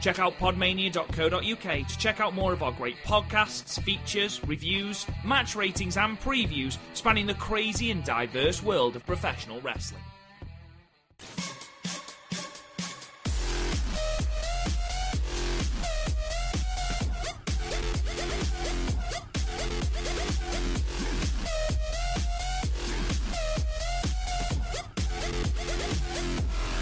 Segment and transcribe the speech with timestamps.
[0.00, 5.98] Check out podmania.co.uk to check out more of our great podcasts, features, reviews, match ratings,
[5.98, 10.00] and previews spanning the crazy and diverse world of professional wrestling.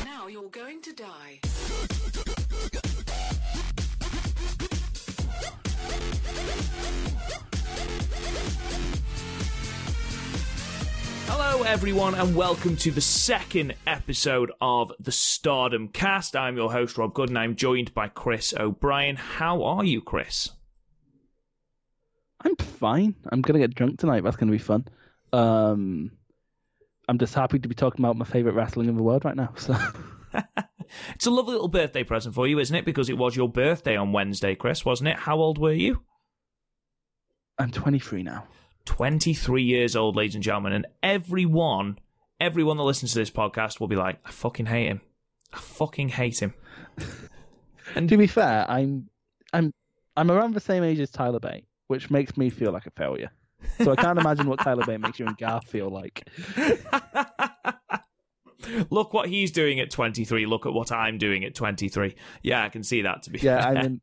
[0.05, 1.98] Now you're going to die.
[11.31, 16.35] Hello, everyone, and welcome to the second episode of the Stardom Cast.
[16.35, 19.17] I'm your host, Rob Good, and I'm joined by Chris O'Brien.
[19.17, 20.51] How are you, Chris?
[22.41, 23.15] I'm fine.
[23.31, 24.25] I'm gonna get drunk tonight.
[24.25, 24.87] That's gonna be fun.
[25.33, 26.13] Um,
[27.09, 29.53] I'm just happy to be talking about my favorite wrestling in the world right now.
[29.57, 29.77] So
[31.15, 32.85] It's a lovely little birthday present for you, isn't it?
[32.85, 35.17] Because it was your birthday on Wednesday, Chris, wasn't it?
[35.17, 36.03] How old were you?
[37.59, 38.47] I'm 23 now.
[38.89, 41.99] 23 years old, ladies and gentlemen, and everyone,
[42.41, 45.03] everyone that listens to this podcast will be like, I fucking hate him.
[45.53, 46.55] I fucking hate him.
[47.95, 49.11] And to be fair, I'm
[49.53, 49.75] I'm
[50.17, 53.31] I'm around the same age as Tyler Bate, which makes me feel like a failure.
[53.83, 56.27] So I can't imagine what Tyler Bate makes you and Garth feel like.
[58.91, 60.47] Look what he's doing at 23.
[60.47, 62.17] Look at what I'm doing at 23.
[62.43, 63.77] Yeah, I can see that to be Yeah, fair.
[63.77, 64.01] I mean,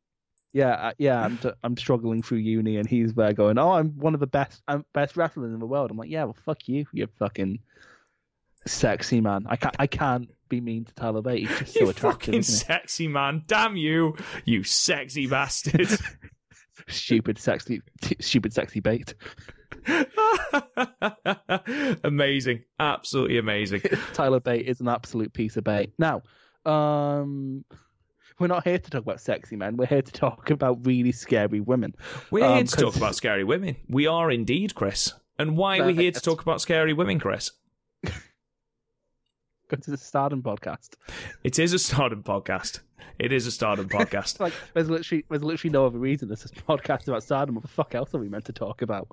[0.55, 1.21] yeah, uh, yeah.
[1.21, 4.27] I'm t- I'm struggling through uni, and he's there going, "Oh, I'm one of the
[4.27, 7.59] best, I'm best wrestlers in the world." I'm like, "Yeah, well, fuck you, you fucking
[8.65, 11.45] sexy man." I can't I can't be mean to Tyler Bate.
[11.45, 12.27] He's just so you attractive.
[12.27, 13.43] fucking sexy man.
[13.47, 14.15] Damn you,
[14.45, 15.89] you sexy bastard.
[16.87, 17.81] stupid sexy
[18.19, 19.15] stupid sexy bait
[22.03, 22.63] amazing.
[22.79, 23.81] Absolutely amazing.
[24.13, 26.21] tyler bait is an absolute piece of bait now
[26.65, 27.63] um
[28.39, 31.59] we're not here to talk about sexy men we're here to talk about really scary
[31.59, 31.93] women
[32.31, 33.75] We're Um, here to talk about scary women.
[33.87, 35.13] We are indeed, Chris.
[35.39, 37.51] And why are we here to talk about scary women, Chris?
[39.67, 40.89] go to the stardom podcast
[41.43, 42.81] It is a stardom podcast.
[43.17, 44.39] It is a stardom podcast.
[44.39, 47.63] like there's literally there's literally no other reason this is a podcast about stardom what
[47.63, 49.07] the fuck else are we meant to talk about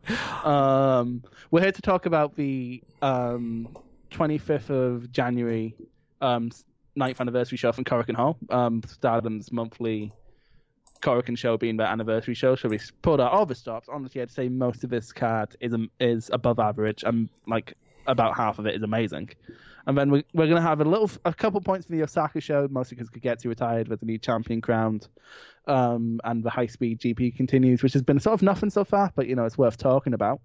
[0.45, 3.69] um we're here to talk about the um
[4.11, 5.75] 25th of january
[6.21, 6.51] um
[6.95, 8.37] ninth anniversary show from Korakuen Hall.
[8.51, 10.13] Um, Stardom's monthly
[11.03, 12.55] Korakuen show being their anniversary show.
[12.55, 13.89] So we pulled out all the stops.
[13.91, 17.75] Honestly, I'd say most of this card is is above average, and like
[18.07, 19.31] about half of it is amazing.
[19.87, 22.41] And then we, we're going to have a little, a couple points from the Osaka
[22.41, 25.09] show, mostly because Kagetsu retired with the new champion crowned,
[25.67, 29.13] um, and the high speed GP continues, which has been sort of nothing so far,
[29.15, 30.41] but you know it's worth talking about.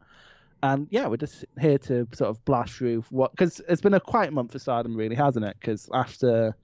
[0.63, 3.99] And yeah, we're just here to sort of blast through what because it's been a
[3.99, 5.55] quiet month for Stardom, really, hasn't it?
[5.59, 6.55] Because after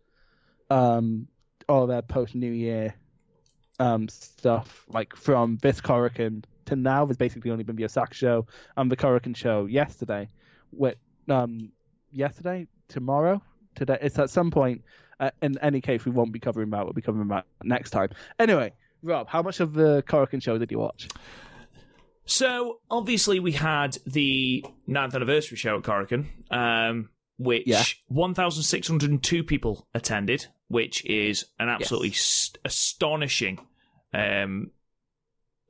[0.69, 1.27] um,
[1.69, 2.95] all their post New Year
[3.79, 8.47] um, stuff, like from this Korakuen to now, there's basically only been the Osaka show
[8.77, 10.29] and the Korakuen show yesterday.
[10.71, 10.95] With
[11.29, 11.71] um,
[12.11, 13.41] yesterday, tomorrow,
[13.75, 13.97] today.
[14.01, 14.83] It's at some point.
[15.19, 16.83] Uh, in any case, we won't be covering that.
[16.83, 18.09] We'll be covering that next time.
[18.39, 18.73] Anyway,
[19.03, 21.07] Rob, how much of the Korakuen show did you watch?
[22.25, 27.83] So obviously we had the 9th anniversary show at Korakuen, um, which Yeah.
[28.07, 33.59] 1,602 people attended, which is an absolutely st- astonishing
[34.13, 34.71] um,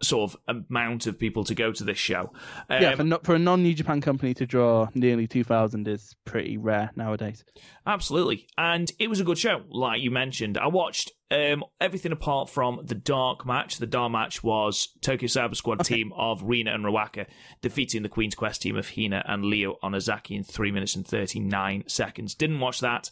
[0.02, 2.32] sort of amount of people to go to this show.
[2.70, 6.92] Um, yeah, for, for a non-New Japan company to draw nearly 2,000 is pretty rare
[6.96, 7.44] nowadays.
[7.88, 8.48] Absolutely.
[8.58, 10.58] And it was a good show, like you mentioned.
[10.58, 13.78] I watched um, everything apart from the dark match.
[13.78, 15.96] The dark match was Tokyo Cyber Squad Okay.
[15.96, 17.26] team of Rina and Ruaka
[17.62, 21.40] defeating the Queen's Quest team of Hina and Leo Onozaki in three minutes and thirty
[21.40, 22.36] nine seconds.
[22.36, 23.10] Didn't watch that.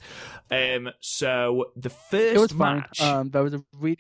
[0.51, 2.77] Um, so the first It was fine.
[2.77, 3.01] match.
[3.01, 3.97] Um, there was a really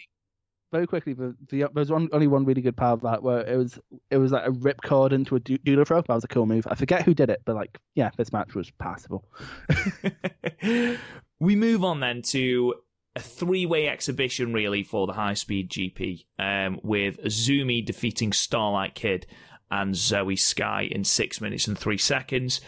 [0.71, 1.11] very quickly.
[1.11, 3.77] The, the there was one, only one really good part of that where it was
[4.09, 6.01] it was like a rip cord into a du- doodle throw.
[6.01, 6.65] That was a cool move.
[6.69, 9.25] I forget who did it, but like yeah, this match was passable.
[11.39, 12.75] we move on then to
[13.15, 19.27] a three-way exhibition, really, for the high-speed GP, um, with Azumi defeating Starlight Kid
[19.69, 22.61] and Zoe Sky in six minutes and three seconds.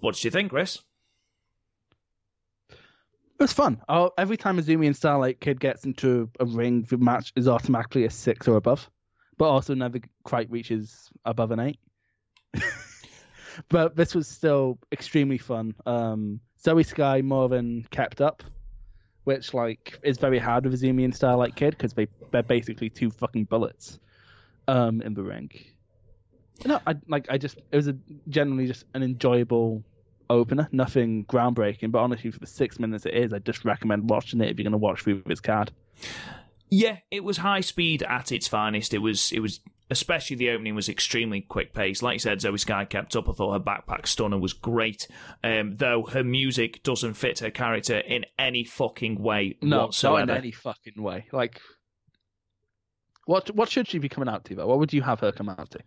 [0.00, 0.80] What did you think, Chris?
[2.70, 3.82] It was fun.
[4.16, 8.10] Every time Azumi and Starlight Kid gets into a ring, the match is automatically a
[8.10, 8.88] six or above,
[9.38, 11.80] but also never quite reaches above an eight.
[13.68, 15.74] but this was still extremely fun.
[15.84, 18.42] Um, Zoe Sky more than kept up,
[19.24, 22.90] which like is very hard with a Azumi and Starlight Kid because they they're basically
[22.90, 23.98] two fucking bullets
[24.68, 25.50] um, in the ring.
[26.64, 27.96] No, I like I just it was a
[28.28, 29.82] generally just an enjoyable
[30.30, 34.40] opener, nothing groundbreaking, but honestly, for the six minutes it is, I just recommend watching
[34.40, 35.72] it if you're going to watch through this card.
[36.70, 38.94] Yeah, it was high speed at its finest.
[38.94, 42.02] It was, it was, especially the opening was extremely quick pace.
[42.02, 43.28] Like you said, Zoe Sky kept up.
[43.28, 45.06] I thought her backpack stunner was great,
[45.42, 50.26] um, though her music doesn't fit her character in any fucking way No, whatsoever.
[50.26, 51.26] not in any fucking way.
[51.32, 51.60] Like,
[53.26, 54.66] what what should she be coming out to though?
[54.66, 55.80] What would you have her come out to?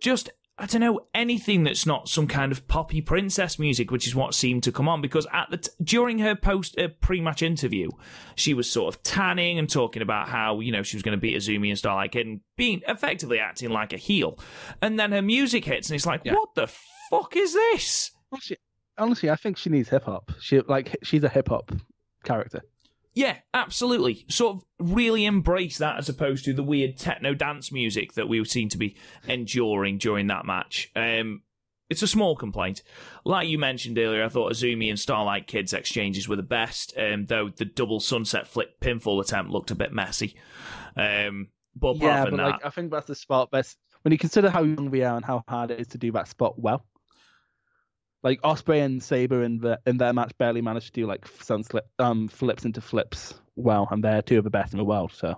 [0.00, 4.14] just I don't know anything that's not some kind of poppy princess music, which is
[4.14, 5.00] what seemed to come on.
[5.00, 7.88] Because at the t- during her post uh, pre-match interview,
[8.36, 11.20] she was sort of tanning and talking about how you know she was going to
[11.20, 14.38] beat Azumi and Starlight Kid and being effectively acting like a heel.
[14.82, 16.34] And then her music hits, and it's like, Yeah.
[16.34, 16.68] what the
[17.10, 18.10] fuck is this?
[18.30, 18.56] Honestly,
[18.98, 20.32] honestly, I think she needs hip hop.
[20.40, 21.72] She like she's a hip hop
[22.24, 22.60] character.
[23.14, 24.24] Yeah, absolutely.
[24.28, 28.42] Sort of really embrace that as opposed to the weird techno dance music that we
[28.44, 28.96] seem to be
[29.28, 30.90] enduring during that match.
[30.96, 31.42] Um,
[31.90, 32.82] it's a small complaint.
[33.24, 37.26] Like you mentioned earlier, I thought Azumi and Starlight Kid's exchanges were the best, um,
[37.26, 40.34] though the double sunset flip pinfall attempt looked a bit messy.
[40.96, 44.48] Um, but yeah, but that, like I think that's the spot best when you consider
[44.48, 46.84] how young we are and how hard it is to do that spot well.
[48.22, 51.64] Like Ospreay and Sabre in the in their match barely managed to do like sun
[51.64, 55.12] slip um flips into flips well, and they're two of the best in the world.
[55.12, 55.34] So,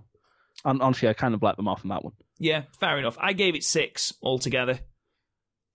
[0.65, 2.13] and honestly, I kind of let them off on that one.
[2.39, 3.17] yeah, fair enough.
[3.21, 4.79] I gave it six altogether.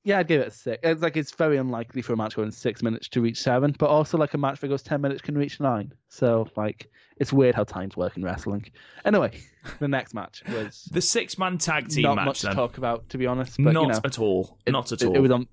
[0.06, 0.80] Yeah, I'd give it a six.
[0.82, 3.88] It's like it's very unlikely for a match going six minutes to reach seven, but
[3.90, 5.94] also like a match that goes ten minutes can reach nine.
[6.08, 8.66] So like it's weird how times work in wrestling.
[9.04, 9.32] Anyway,
[9.80, 12.52] the next match was The six man tag team not match much then.
[12.52, 13.58] to talk about, to be honest.
[13.62, 14.58] But Not you know, at all.
[14.66, 15.16] it- Not at it, all.
[15.16, 15.48] It was on.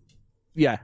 [0.55, 0.77] Yeah,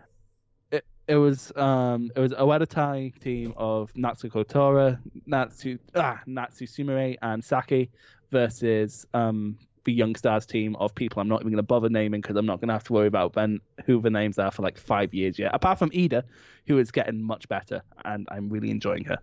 [1.08, 7.44] it was um it was a team of Natsuko Tora, Natsu ah Natsu Sumire and
[7.44, 7.90] Saki
[8.31, 12.20] versus um the Young Stars team of people I'm not even going to bother naming
[12.20, 14.62] because I'm not going to have to worry about then who the names are for
[14.62, 15.52] like five years yet.
[15.54, 16.25] Apart from Ida,
[16.66, 19.19] who is getting much better, and I'm really enjoying her.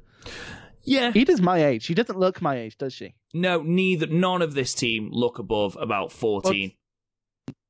[0.84, 1.14] yeah.
[1.16, 1.84] Ida's my age.
[1.84, 3.16] She doesn't look my age, does she?
[3.34, 4.08] No, neither.
[4.08, 6.74] None of this team look above about fourteen.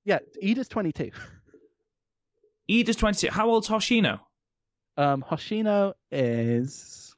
[0.05, 1.11] Yeah, Ida's 22.
[2.69, 3.29] Ida's 22.
[3.31, 4.19] How old's Hoshino?
[4.97, 7.15] Um, Hoshino is.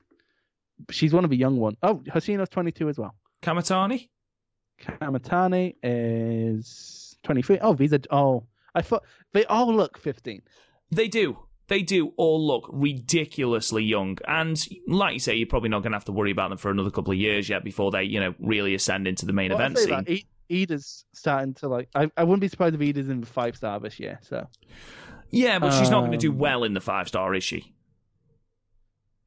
[0.90, 1.78] She's one of the young ones.
[1.84, 3.14] Oh, Hoshino's 22 as well.
[3.44, 4.10] Kamitani?
[4.82, 7.60] Kamitani is 23.
[7.62, 8.00] Oh, these are.
[8.10, 9.04] Oh, I thought
[9.34, 10.42] they all look 15.
[10.92, 11.38] They do.
[11.68, 14.18] They do all look ridiculously young.
[14.28, 16.70] And like you say, you're probably not going to have to worry about them for
[16.70, 19.60] another couple of years yet before they, you know, really ascend into the main Well,
[19.60, 19.90] event scene.
[19.90, 21.88] that, Ida's starting to like.
[21.96, 24.20] I, I wouldn't be surprised if Ida's in the five star this year.
[24.22, 24.46] So
[25.32, 27.74] Yeah, but she's not going to do Um, well in the five star, is she?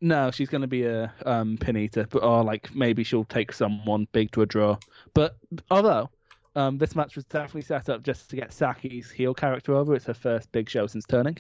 [0.00, 3.52] no, she's going to be a um pin eater, but or like maybe she'll take
[3.52, 4.76] someone big to a draw.
[5.14, 5.36] But
[5.70, 6.10] although.
[6.56, 9.92] Um, this match was definitely set up just to get Saki's heel character over.
[9.96, 11.38] It's her first big show since turning.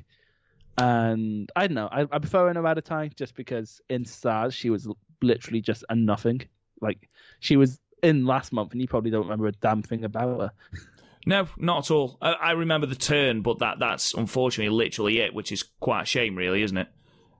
[0.76, 1.88] And I don't know.
[1.92, 4.88] I, I prefer her out of time just because in Stars she was
[5.22, 6.42] literally just a nothing.
[6.80, 10.40] Like she was in last month, and you probably don't remember a damn thing about
[10.40, 10.52] her.
[11.26, 12.18] No, not at all.
[12.20, 16.06] I, I remember the turn, but that that's unfortunately literally it, which is quite a
[16.06, 16.88] shame, really, isn't it?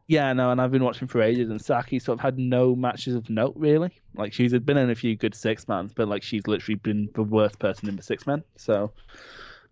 [0.07, 3.14] Yeah, no, and I've been watching for ages, and Saki sort of had no matches
[3.14, 3.91] of note really.
[4.14, 7.23] Like she's been in a few good six mans, but like she's literally been the
[7.23, 8.45] worst person in the six man.
[8.57, 8.93] So,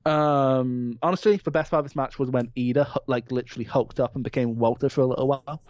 [0.06, 4.14] um, honestly, the best part of this match was when Ida like literally hulked up
[4.14, 5.62] and became Walter for a little while.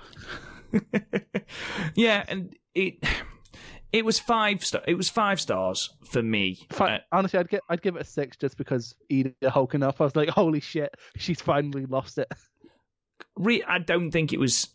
[1.95, 3.05] yeah, and it
[3.93, 4.83] it was five star.
[4.87, 6.67] It was five stars for me.
[6.71, 10.01] Fi- Uh, honestly, I'd get I'd give it a six just because Ida hulking up.
[10.01, 12.29] I was like, holy shit, she's finally lost it.
[13.37, 14.69] re- I don't think it was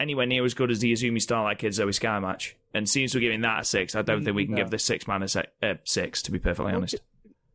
[0.00, 2.56] anywhere near as good as the Azumi Starlight Kid Zoe Sky match.
[2.74, 4.62] And since we're giving that a six, I don't think we can No.
[4.62, 6.96] give this six man a se- uh, six, to be perfectly honest.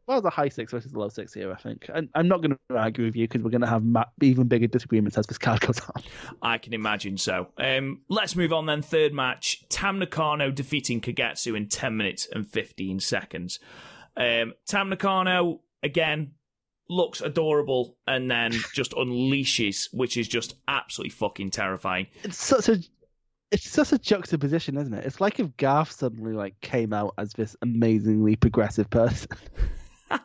[0.09, 1.87] Well, the high six versus the low six here, I think.
[1.93, 4.47] And I'm not going to argue with you because we're going to have ma- even
[4.47, 6.01] bigger disagreements as this card goes on.
[6.41, 7.49] I can imagine so.
[7.59, 8.81] Um, let's move on then.
[8.81, 13.59] Third match Tam Nakano defeating Kagetsu in 10 minutes and 15 seconds.
[14.17, 16.31] Um, Tam Nakano, again,
[16.89, 22.07] looks adorable and then just unleashes, which is just absolutely fucking terrifying.
[22.23, 22.79] It's such a,
[23.51, 25.05] it's such a juxtaposition, isn't it?
[25.05, 29.29] It's like if Garth suddenly like came out as this amazingly progressive person.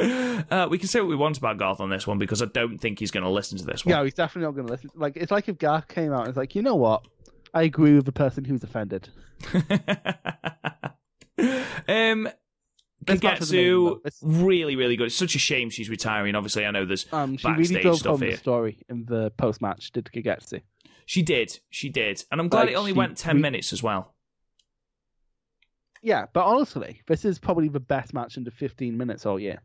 [0.00, 2.78] Uh, we can say what we want about Garth on this one because I don't
[2.78, 3.96] think he's going to listen to this one.
[3.96, 4.90] Yeah, he's definitely not going to listen.
[4.94, 7.04] Like, it's like if Garth came out and was like, you know what?
[7.52, 9.08] I agree with the person who's offended.
[9.54, 9.62] um,
[13.06, 15.06] This match was amazing, Kagetsu, really, really good.
[15.06, 16.34] It's such a shame she's retiring.
[16.34, 18.30] Obviously, I know there's Um, she backstage really drove stuff home here.
[18.32, 19.90] the story in the post match.
[19.92, 20.60] Did Kagetsu?
[21.06, 23.82] She did, she did, and I'm glad Like, it only went ten re- minutes as
[23.82, 24.14] well.
[26.02, 29.60] Yeah, but honestly, this is probably the best match under 15 minutes all year.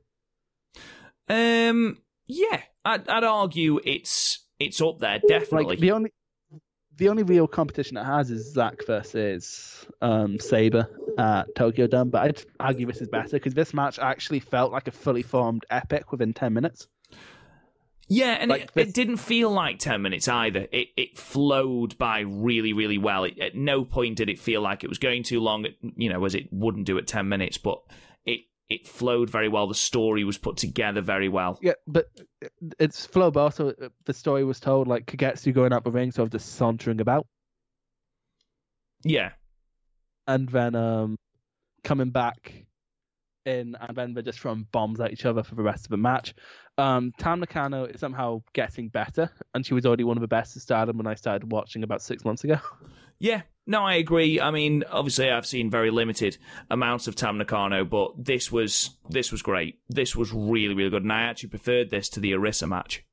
[1.30, 1.98] Um,
[2.28, 5.76] yeah, I'd, I'd argue it's it's up there definitely.
[5.76, 6.12] Like the only
[6.98, 10.88] the only real competition it has is Zack versus um, Sabre
[11.18, 14.88] at Tokyo Dome, but I'd argue this is better because this match actually felt like
[14.88, 16.88] a fully formed epic within 10 minutes.
[18.08, 20.68] Yeah, and like it, this- it didn't feel like ten minutes either.
[20.72, 23.24] It it flowed by really, really well.
[23.24, 25.66] It, at no point did it feel like it was going too long.
[25.96, 27.80] You know, as it wouldn't do at ten minutes, but
[28.26, 29.68] it it flowed very well.
[29.68, 31.60] The story was put together very well.
[31.62, 32.08] Yeah, but
[32.80, 36.12] it's flow, but also uh, the story was told like Kagetsu going up the ring,
[36.12, 37.26] sort of just sauntering about,
[39.04, 39.32] Yeah,
[40.28, 41.18] and then um,
[41.84, 42.66] coming back
[43.46, 45.98] in, and then they're just throwing bombs at each other for the rest of the
[45.98, 46.34] match.
[46.78, 50.56] Um, Tam Nakano is somehow getting better, and she was already one of the best
[50.56, 52.60] at Stardom when I started watching about six months ago.
[53.20, 54.42] Yeah, no, I agree.
[54.42, 56.38] I mean, obviously, I've seen very limited
[56.70, 59.80] amounts of Tam Nakano, but this was this was great.
[59.88, 63.06] This was really, really good, and I actually preferred this to the Arisa match.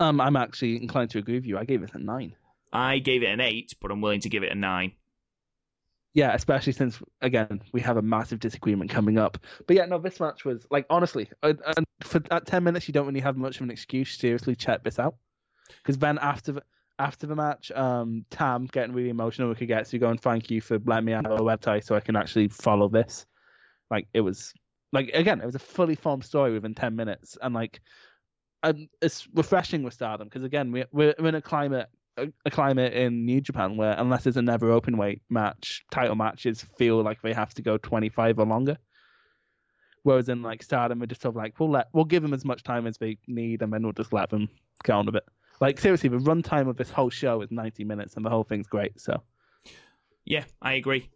[0.00, 1.56] Um, I'm actually inclined to agree with you.
[1.56, 2.34] I gave it a nine.
[2.72, 4.92] I gave it an eight, but I'm willing to give it a nine.
[6.14, 9.36] Yeah, especially since again we have a massive disagreement coming up.
[9.66, 12.94] But yeah, no, this match was like honestly, uh, and for at ten minutes you
[12.94, 15.16] don't really have much of an excuse seriously check this out.
[15.78, 16.62] Because then after the
[17.00, 20.78] after the match, um, Tam getting really emotional with Kagetsu so going, "Thank you for
[20.84, 23.26] letting me of a website so I can actually follow this."
[23.90, 24.54] Like it was,
[24.92, 27.80] like again, it was a fully formed story within ten minutes, and like,
[28.62, 33.24] um, it's refreshing with Stardom because again, we we're in a climate a, climate in
[33.24, 37.32] New Japan where unless there's a never open weight match, title matches feel like they
[37.32, 38.76] have to go 25 or longer.
[40.02, 42.44] Whereas in like Stardom, we're just sort of like we'll let we'll give them as
[42.44, 44.48] much time as they need, and then we'll just let them
[44.84, 45.24] get on with it.
[45.60, 48.66] Like seriously, the runtime of this whole show is 90 minutes, and the whole thing's
[48.66, 49.00] great.
[49.00, 49.22] So
[50.26, 51.10] Yeah, I agree.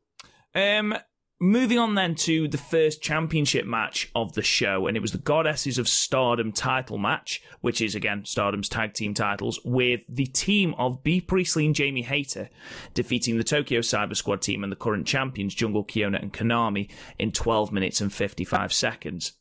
[0.55, 0.97] Um,
[1.41, 5.19] moving on then to the first championship match of the show, and it was the
[5.19, 10.75] Goddesses of Stardom title match, which is again Stardom's tag team titles, with the team
[10.79, 12.49] of Bea Priestley and Jamie Hayter
[12.95, 17.33] defeating the Tokyo Cyber Squad team and the current champions Jungle Kyona and Konami in
[17.33, 19.33] 12 minutes and 55 seconds.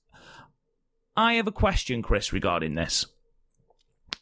[1.15, 3.07] I have a question, Chris, regarding this.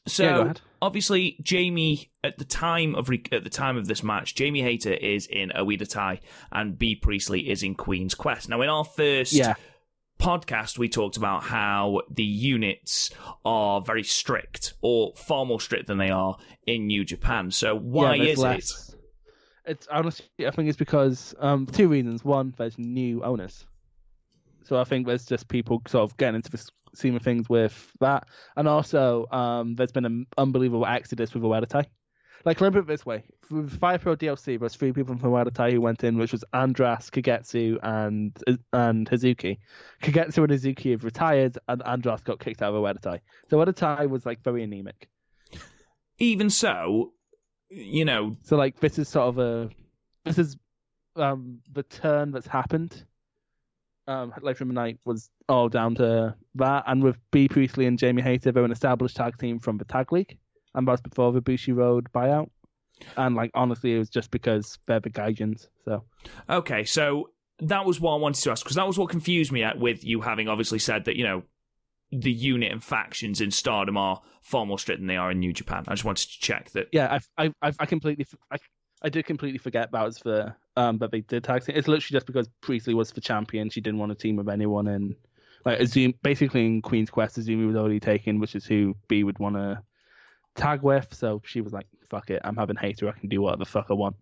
[0.08, 0.62] So Yeah, go ahead.
[0.86, 4.94] Obviously, Jamie at the time of re- at the time of this match, Jamie Hayter
[4.94, 6.20] is in Oedo Tai
[6.51, 8.50] and Bea Priestley is in Queen's Quest.
[8.50, 9.56] Now, in our first yeah,
[10.20, 13.10] podcast, we talked about how the units
[13.44, 16.38] are very strict, or far more strict than they are
[16.68, 17.50] in New Japan.
[17.50, 18.96] So why yeah, is it?
[19.65, 22.24] It's honestly, I think it's because um two reasons.
[22.24, 23.65] One, there's new owners,
[24.65, 26.63] so I think there's just people sort of getting into the
[26.98, 31.68] scheme of things with that, and also um there's been an unbelievable exodus with Oedo
[31.68, 31.86] Tai.
[32.46, 35.72] Like remember it this way: with Fire Pro DLC, there's three people from Oedo Tai
[35.72, 38.38] who went in, which was Andras, Kagetsu, and
[38.72, 39.58] and Hazuki.
[40.04, 43.22] Kagetsu and Hazuki have retired, and Andras got kicked out of Oedo Tai.
[43.50, 45.10] So Oedo Tai was like very anemic.
[46.20, 47.14] Even so,
[47.70, 49.70] you know, So like this is sort of a
[50.24, 50.56] this is
[51.16, 53.06] um the turn that's happened.
[54.08, 57.98] Um Life from the Night was all down to that and with Bea Priestley and
[58.00, 60.38] Jamie Hayter they're an established tag team from the tag league
[60.74, 62.50] and that's before the Bushiroad buyout.
[63.18, 65.68] And like honestly it was just because they're the Gaijins.
[65.86, 66.04] So
[66.50, 69.64] Okay, so that was what I wanted to ask because that was what confused me
[69.64, 71.44] at with you having obviously said that you know
[72.12, 75.52] the unit and factions in Stardom are far more strict than they are in New
[75.52, 75.84] Japan.
[75.88, 76.88] I just wanted to check that.
[76.92, 78.58] yeah, I I I, completely I,
[79.02, 81.75] I did completely forget that was the um but they did tag team.
[81.75, 83.70] It's literally just because Priestley was the champion.
[83.70, 85.15] She didn't want to team with anyone and
[85.65, 89.39] like Azumi basically in Queen's Quest Azumi was already taken, which is who Bea would
[89.39, 89.82] want to
[90.55, 91.08] tag with.
[91.12, 93.10] So she was like, "Fuck it, I'm having Hayter.
[93.10, 94.15] I can do whatever the fuck I want."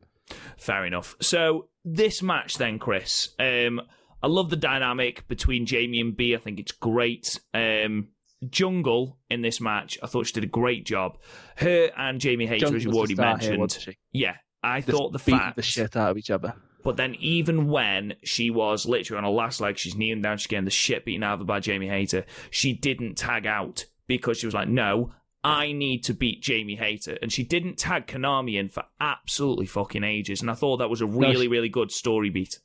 [0.57, 1.15] Fair enough.
[1.21, 3.29] So this match then, Chris.
[3.39, 3.81] Um,
[4.21, 6.35] I love the dynamic between Jamie and Bea.
[6.35, 7.39] I think it's great.
[7.53, 8.07] Um,
[8.49, 11.17] Jungle in this match, I thought she did a great job.
[11.57, 15.39] Her and Jamie Jungle as you already star here, mentioned, yeah, I thought the beating
[15.39, 16.53] fact the shit out of each other.
[16.83, 20.47] But then even when she was literally on her last leg, she's kneeling down, she's
[20.47, 24.37] getting the shit beaten out of her by Jamie Hayter, she didn't tag out because
[24.37, 25.11] she was like, no,
[25.43, 27.17] I need to beat Jamie Hayter.
[27.21, 30.41] And she didn't tag Konami in for absolutely fucking ages.
[30.41, 32.59] And I thought that was a really, she- really good story beat.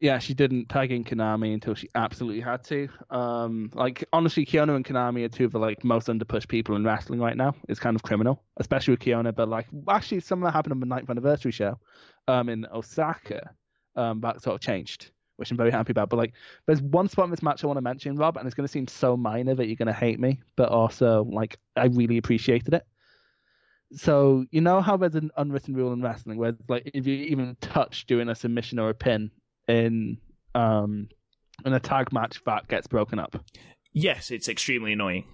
[0.00, 2.88] Yeah, she didn't tag in Konami until she absolutely had to.
[3.10, 6.84] Um, like honestly, Kyona and Konami are two of the like most underpushed people in
[6.84, 7.54] wrestling right now.
[7.68, 9.34] It's kind of criminal, especially with Kyona.
[9.34, 11.78] But like, actually, some of that happened on the ninth anniversary show,
[12.28, 13.50] um, in Osaka.
[13.94, 16.08] Um, that sort of changed, which I'm very happy about.
[16.08, 16.32] But like,
[16.66, 18.72] there's one spot in this match I want to mention, Rob, and it's going to
[18.72, 22.72] seem so minor that you're going to hate me, but also like I really appreciated
[22.72, 22.86] it.
[23.92, 27.56] So you know how there's an unwritten rule in wrestling where like if you even
[27.60, 29.30] touch doing a submission or a pin
[29.70, 30.18] in
[30.54, 31.08] um
[31.64, 33.42] in a tag match that gets broken up.
[33.92, 35.24] Yes, it's extremely annoying.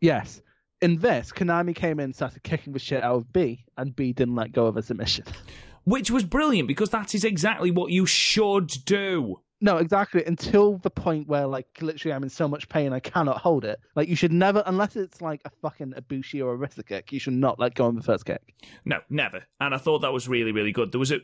[0.00, 0.40] Yes.
[0.80, 4.34] In this, Konami came in, started kicking the shit out of Bea, and Bea didn't
[4.34, 5.24] let go of a submission.
[5.84, 9.40] Which was brilliant because that is exactly what you should do.
[9.60, 10.24] No, exactly.
[10.24, 13.78] Until the point where, like, literally, I'm in so much pain I cannot hold it.
[13.94, 17.20] Like, you should never, unless it's like a fucking Ibushi or a wrist kick, you
[17.20, 18.42] should not let go of the first kick.
[18.84, 19.44] No, never.
[19.60, 20.90] And I thought that was really, really good.
[20.90, 21.18] There was a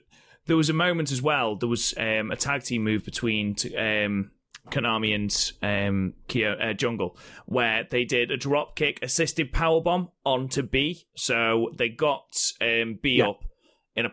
[0.49, 1.55] there was a moment as well.
[1.57, 4.33] There was um, a tag team move between t- um,
[4.71, 10.11] Konami and um, Kyo, uh, Jungle where they did a drop kick assisted power bomb
[10.27, 11.07] onto Bea.
[11.17, 13.29] So they got um, Bea Yeah.
[13.29, 13.45] up
[13.97, 14.11] in a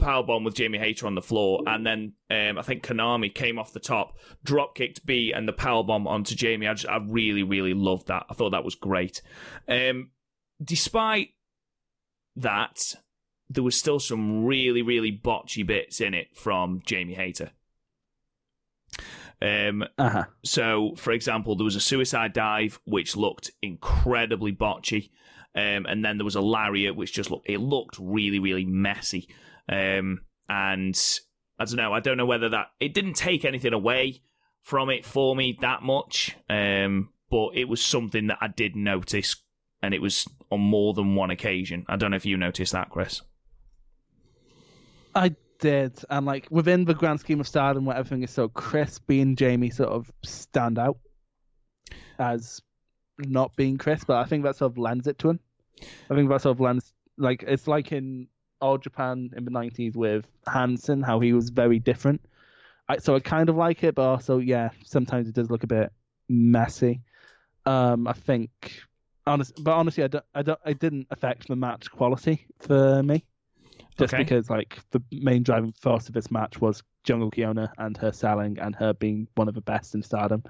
[0.00, 3.58] power bomb with Jamie Hayter on the floor, and then um, I think Konami came
[3.58, 6.66] off the top, drop kicked Bea, and the power bomb onto Jamie.
[6.66, 8.26] I just, I really, really loved that.
[8.28, 9.22] I thought that was great.
[9.68, 10.10] Um,
[10.62, 11.30] despite
[12.36, 12.94] that,
[13.48, 17.50] there was still some really, really botchy bits in it from Jamie Hayter.
[19.42, 20.24] Um, Uh huh.
[20.44, 25.10] so, for example, there was a suicide dive which looked incredibly botchy,
[25.54, 29.28] um, and then there was a lariat which just looked it looked really, really messy.
[29.68, 30.98] Um, and
[31.58, 31.92] I don't know.
[31.92, 34.22] I don't know whether that it didn't take anything away
[34.62, 39.36] from it for me that much, um, but it was something that I did notice,
[39.82, 41.84] and it was on more than one occasion.
[41.88, 43.22] I don't know if you noticed that, Chris.
[45.16, 49.06] I did, and like within the grand scheme of Stardom, where everything is so crisp,
[49.06, 50.98] being Jamie sort of stand out
[52.18, 52.60] as
[53.18, 55.40] not being crisp, but I think that sort of lends it to him.
[56.10, 58.28] I think that sort of lends, like it's like in
[58.60, 62.20] All Japan in the '90s with Hansen, how he was very different.
[62.86, 65.66] I, so I kind of like it, but also yeah, sometimes it does look a
[65.66, 65.92] bit
[66.28, 67.00] messy.
[67.64, 68.82] Um, I think,
[69.26, 73.24] honest, but honestly, I don't, I don't, it didn't affect the match quality for me
[73.98, 74.22] just Okay.
[74.22, 78.58] because like the main driving force of this match was Jungle Kyona and her selling
[78.58, 80.42] and her being one of the best in Stardom.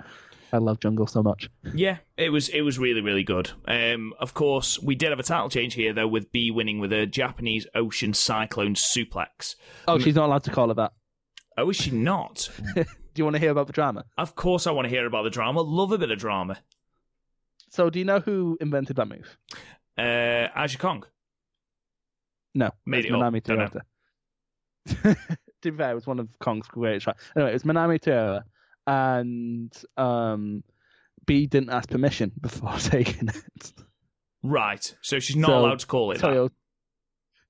[0.52, 1.50] I love Jungle so much.
[1.74, 3.50] Yeah, it was it was really really good.
[3.66, 6.92] Um, of course, we did have a title change here though, with Bea winning with
[6.92, 9.56] a Japanese Ocean Cyclone suplex.
[9.88, 10.92] Oh, she's not allowed to call her that.
[11.58, 12.48] Oh, is she not?
[12.74, 12.84] Do
[13.16, 14.04] you want to hear about the drama?
[14.18, 15.62] of course, I want to hear about the drama.
[15.62, 16.58] Love a bit of drama.
[17.70, 19.36] So, do you know who invented that move?
[19.98, 21.04] Uh, Aja Kong.
[22.56, 23.12] No, Made it.
[23.12, 23.42] Manami.
[23.42, 23.80] Toyota.
[25.62, 27.04] to be fair, it was one of Kong's greatest.
[27.04, 28.42] Tra- anyway, it was Manami Toyota,
[28.86, 30.64] and um,
[31.26, 33.72] Bea didn't ask permission before taking it.
[34.42, 34.94] Right.
[35.02, 36.50] So she's not So, allowed to call it that.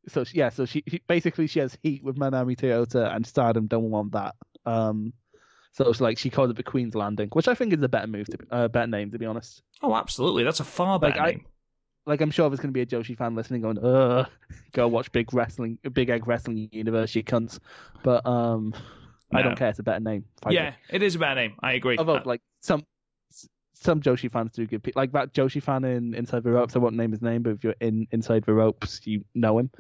[0.08, 3.66] So she- yeah, so she, she basically she has heat with Manami Toyota, and Stardom
[3.66, 4.34] don't want that.
[4.64, 5.12] Um,
[5.72, 8.06] so it's like she called it the Queen's Landing, which I think is a better
[8.06, 9.62] move, to be, uh, better name to be honest.
[9.82, 10.42] Oh, absolutely.
[10.44, 11.46] That's a far better Like, I- name.
[12.06, 14.28] Like I'm sure there's going to be a Joshi fan listening, going, "Ugh,
[14.72, 17.58] go watch Big Wrestling, Big Egg Wrestling Universe, you cunts."
[18.04, 18.74] But um,
[19.34, 19.68] I don't care.
[19.68, 20.24] It's a better name.
[20.40, 21.02] Fight Yeah, it.
[21.02, 21.56] is a better name.
[21.60, 21.98] I agree.
[21.98, 22.84] Although Uh, like some
[23.74, 26.76] some Joshi fans do give like that Joshi fan in Inside the Ropes.
[26.76, 29.70] I won't name his name, but if you're in Inside the Ropes, you know him.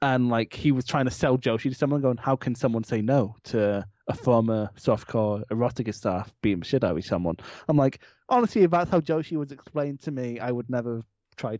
[0.00, 3.02] And like he was trying to sell Joshi to someone, going, "How can someone say
[3.02, 7.36] no to a former softcore erotica staff being shit out of someone?"
[7.68, 11.02] I'm like, honestly, if that's how Joshi was explained to me, I would never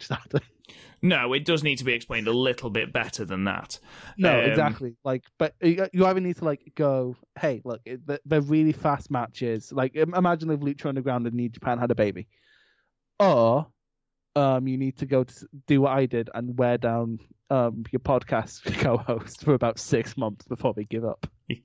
[0.03, 0.43] start it.
[1.03, 3.79] no, it does need to be explained a little bit better than that.
[4.17, 4.97] No, Um, exactly.
[5.05, 9.73] Like, but you either need to like go, hey, look, they're- they're really fast matches.
[9.73, 12.27] Like, imagine if Lucha Underground and New Japan had a baby,
[13.21, 13.67] or
[14.35, 18.01] um, you need to go to do what I did and wear down um your
[18.01, 21.27] podcast co-host for about six months before they give up.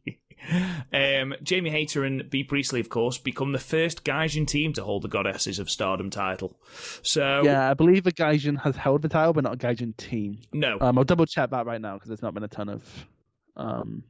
[0.94, 5.04] Um, Jamie Hayter and Bea Priestley, of course, become the first Gaijin team to hold
[5.04, 6.60] the Goddesses of Stardom title.
[7.02, 10.40] So Yeah, I believe a Gaijin has held the title, but not a Gaijin team.
[10.54, 13.08] no, Um, I'll double check that right now because there's not been a ton of
[13.56, 14.04] um,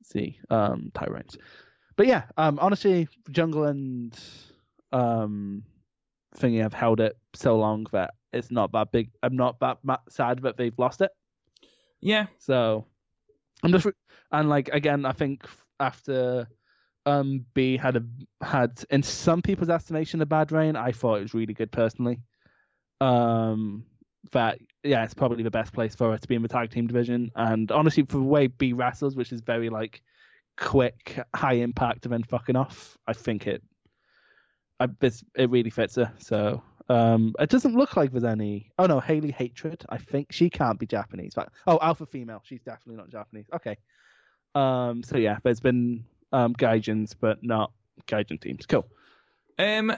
[0.00, 1.36] let's see, um, title reigns.
[1.96, 4.18] But yeah, um, honestly, Jungle and
[4.92, 5.62] um,
[6.36, 9.10] Thingy have held it so long that it's not that big.
[9.22, 9.78] I'm not that
[10.08, 11.10] sad that they've lost it.
[12.00, 12.86] yeah, So
[13.62, 13.86] I'm just
[14.32, 15.44] and like again, I think
[15.78, 16.48] after
[17.06, 18.04] um Bea had a
[18.44, 22.20] had in some people's estimation a bad reign, I thought it was really good personally.
[23.00, 23.84] Um,
[24.32, 26.86] that yeah, it's probably the best place for her to be in the tag team
[26.86, 30.02] division, and honestly, for the way Bea wrestles, which is very like
[30.56, 33.62] quick, high impact, and then fucking off, I think it,
[34.78, 36.12] I it really fits her.
[36.18, 38.72] So um, it doesn't look like there's any.
[38.76, 39.84] Oh no, Hailey Hatred.
[39.88, 41.34] I think she can't be Japanese.
[41.34, 42.42] But oh, alpha female.
[42.44, 43.46] She's definitely not Japanese.
[43.54, 43.76] Okay.
[44.56, 45.04] Um.
[45.04, 47.70] So yeah, there's been um Gaijins, but not
[48.08, 48.66] Gaijin teams.
[48.66, 48.88] Cool.
[49.56, 49.92] Um,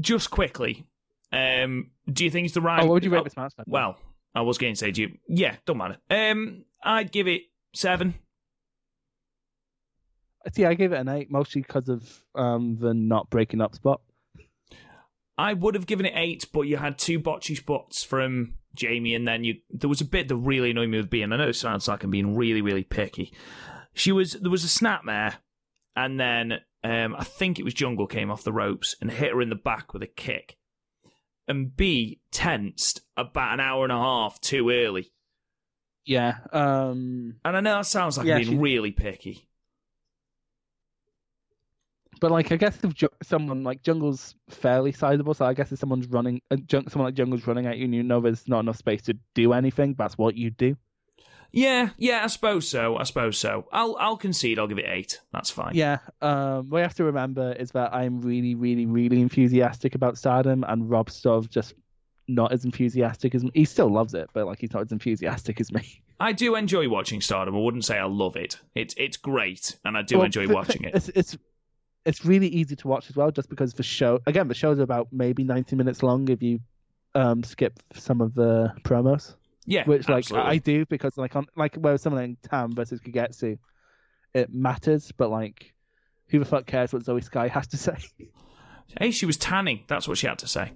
[0.00, 0.84] just quickly,
[1.32, 2.82] um, do you think it's the right?
[2.82, 3.52] Oh, what would you rate this match?
[3.56, 3.66] then?
[3.68, 3.98] Well,
[4.34, 5.18] I was going to say, do you?
[5.28, 5.98] Yeah, don't matter.
[6.10, 8.14] Um, I'd give it seven.
[10.52, 14.00] see, I gave it an eight, mostly because of um the not breaking up spot.
[15.40, 19.26] I would have given it eight, but you had two botchy spots from Jamie, and
[19.26, 21.32] then you there was a bit that really annoyed me with being.
[21.32, 23.32] I know it sounds like I'm being really, really picky.
[23.94, 25.36] She was there was a snapmare,
[25.96, 29.40] and then um, I think it was Jungle came off the ropes and hit her
[29.42, 30.56] in the back with a kick,
[31.48, 35.10] and Bea tensed about an hour and a half too early.
[36.04, 36.38] Yeah.
[36.52, 37.36] Um.
[37.44, 39.46] And I know that sounds like Yeah, I'm being she- really picky.
[42.20, 45.78] But like, I guess if ju- someone like Jungle's fairly sizable, so I guess if
[45.78, 48.60] someone's running, uh, jung- someone like Jungle's running at you, and you know there's not
[48.60, 50.76] enough space to do anything, that's what you do.
[51.52, 52.96] Yeah, yeah, I suppose so.
[52.96, 53.66] I suppose so.
[53.72, 54.58] I'll I'll concede.
[54.60, 55.20] I'll give it eight.
[55.32, 55.72] That's fine.
[55.74, 55.98] Yeah.
[56.22, 56.68] Um.
[56.70, 60.88] What you have to remember is that I'm really, really, really enthusiastic about Stardom, and
[60.88, 61.74] Rob's sort of just
[62.28, 63.50] not as enthusiastic as me.
[63.52, 66.02] He still loves it, but like he's not as enthusiastic as me.
[66.20, 67.56] I do enjoy watching Stardom.
[67.56, 68.60] I wouldn't say I love it.
[68.76, 70.94] It's it's great, and I do Well, enjoy watching it.
[70.94, 71.36] It's it's
[72.04, 75.08] it's really easy to watch as well, just because the show again the show's about
[75.12, 76.60] maybe 90 minutes long if you
[77.14, 79.34] um skip some of the promos,
[79.66, 80.50] Yeah, which like absolutely.
[80.50, 83.58] I do because like on like where someone like Tam versus Kagetsu,
[84.34, 85.74] it matters, but like
[86.28, 87.96] who the fuck cares what Zoe Sky has to say?
[88.98, 89.84] Hey, she was tanning.
[89.88, 90.72] That's what she had to say.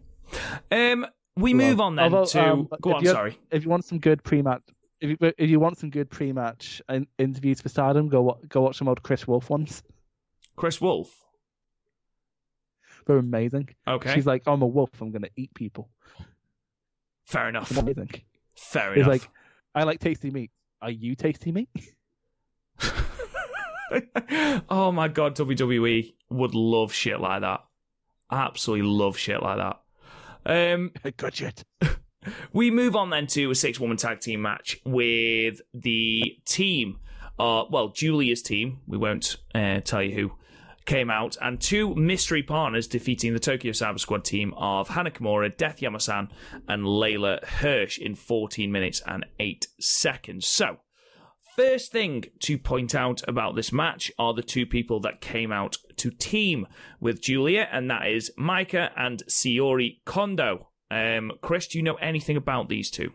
[0.71, 1.07] Um,
[1.37, 2.43] we Well, move on then although, to.
[2.45, 3.05] um, go on.
[3.05, 4.63] Sorry, if you want some good pre-match,
[5.01, 8.77] if you if you want some good pre-match in- interviews for Stardom, go go watch
[8.79, 9.83] some old Kris Wolf ones.
[10.57, 11.15] Kris Wolf.
[13.07, 13.69] They're amazing.
[13.87, 14.91] Okay, She's like, I'm a wolf.
[15.01, 15.91] I'm gonna eat people.
[17.27, 17.71] fair enough.
[17.71, 18.11] It's amazing.
[18.57, 19.09] Fair It's enough.
[19.09, 19.29] like,
[19.75, 20.51] I like tasty meat.
[20.81, 21.69] Are you tasty meat?
[24.71, 27.61] oh my god, WWE would love shit like that.
[28.31, 29.81] Absolutely love shit like that.
[30.75, 31.65] Um, Good shit.
[32.53, 36.99] We move on then to a six woman tag team match with the team,
[37.39, 40.33] uh, well, Giulia's team, we won't uh, tell you who,
[40.87, 45.57] came out, and two mystery partners defeating the Tokyo Cyber Squad team of Hana Kimura,
[45.57, 46.31] Death Yamasan,
[46.69, 50.47] and Leyla Hirsch in 14 minutes and 8 seconds.
[50.47, 50.79] So,
[51.57, 55.77] First thing to point out about this match are the two people that came out
[55.99, 56.67] to team
[56.99, 60.71] with Giulia, and that is Maika and Syuri Kondo.
[60.91, 63.13] Um, Chris, do you know anything about these two?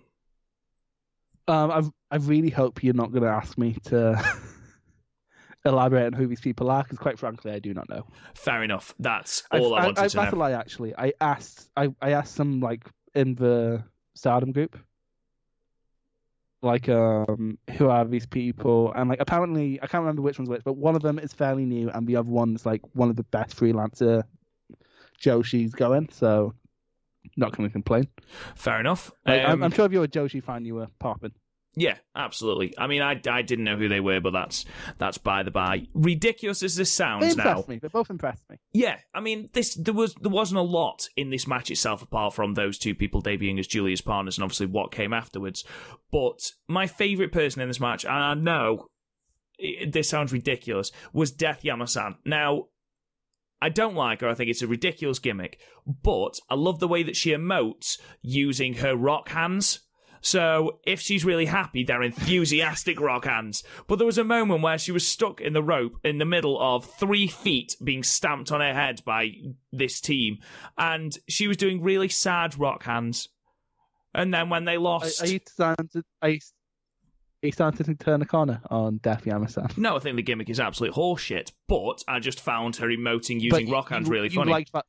[1.50, 4.24] Um, I I really hope you're not going to ask me to
[5.66, 8.06] elaborate on who these people are, because quite frankly, I do not know.
[8.34, 8.94] Fair enough.
[9.00, 10.52] That's all I, I, wanted I, to that's a lie.
[10.52, 11.70] Actually, I asked.
[11.76, 13.84] I I asked some like in the
[14.16, 14.78] Stardom group,
[16.62, 18.92] like um, who are these people?
[18.96, 21.66] And like apparently, I can't remember which one's which, but one of them is fairly
[21.66, 24.24] new, and the other one's like one of the best freelancer
[25.22, 26.10] Joshi's going.
[26.12, 26.54] So,
[27.38, 28.08] not going to complain.
[28.56, 29.12] Fair enough.
[29.26, 31.34] Like, I'm, Um, I'm sure if you're a Joshi fan, you were popping.
[31.76, 32.74] Yeah, absolutely.
[32.78, 34.66] I mean, I, I didn't know who they were, but that's
[34.98, 35.86] that's by the by.
[35.94, 37.44] Ridiculous as this They sounds now.
[37.50, 37.78] impressed me.
[37.78, 38.58] They both impressed me.
[38.74, 42.34] Yeah, I mean, this there was there wasn't a lot in this match itself apart
[42.34, 45.64] from those two people debuting as Julia's partners and obviously what came afterwards.
[46.12, 48.88] But my favorite person in this match, and I know
[49.62, 52.16] i- this sounds ridiculous, was Death Yamasan.
[52.26, 52.66] Now,
[53.62, 54.28] I don't like her.
[54.30, 58.76] I think it's a ridiculous gimmick, but I love the way that she emotes using
[58.76, 59.82] her rock hands.
[60.22, 63.64] So if she's really happy, they're enthusiastic rock hands.
[63.88, 66.60] But there was a moment where she was stuck in the rope in the middle
[66.60, 69.32] of three feet being stamped on her head by
[69.72, 70.40] this team,
[70.78, 73.30] and she was doing really sad rock hands.
[74.14, 75.92] And then when they lost, I used to sound.
[76.22, 76.54] I used,
[77.42, 79.78] he started to turn a corner on Def Yamasan.
[79.78, 81.52] No, I think the gimmick is absolute horseshit.
[81.68, 84.52] But I just found her emoting using rock hands you- really you funny.
[84.52, 84.86] liked that-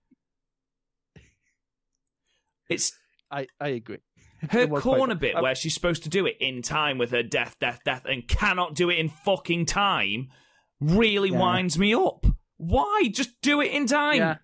[2.68, 2.92] It's
[3.30, 3.98] I, I agree.
[4.50, 6.98] her It was quite- corner bit uh, where she's supposed to do it in time
[6.98, 10.28] with her death, death, death, and cannot do it in fucking time
[10.80, 11.38] really Yeah.
[11.38, 12.24] winds me up.
[12.56, 13.08] Why?
[13.12, 14.16] Just do it in time.
[14.18, 14.36] Yeah.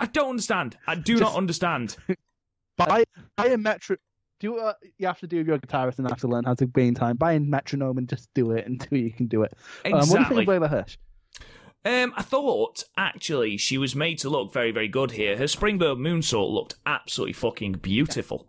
[0.00, 0.76] I don't understand.
[0.86, 1.96] I do Just- not understand.
[2.76, 3.04] Buy,
[3.36, 3.96] buy a metro.
[4.38, 6.66] Do what you have to do with your guitarist and have to learn how to
[6.66, 7.16] be in time.
[7.16, 9.54] Buy a metronome and just do it until you can do it.
[9.86, 10.98] Um, what do you think of Leyla Hirsch?
[11.86, 15.36] Um, I thought actually she was made to look very, very good here.
[15.36, 18.48] Her springboard moonsault looked absolutely fucking beautiful.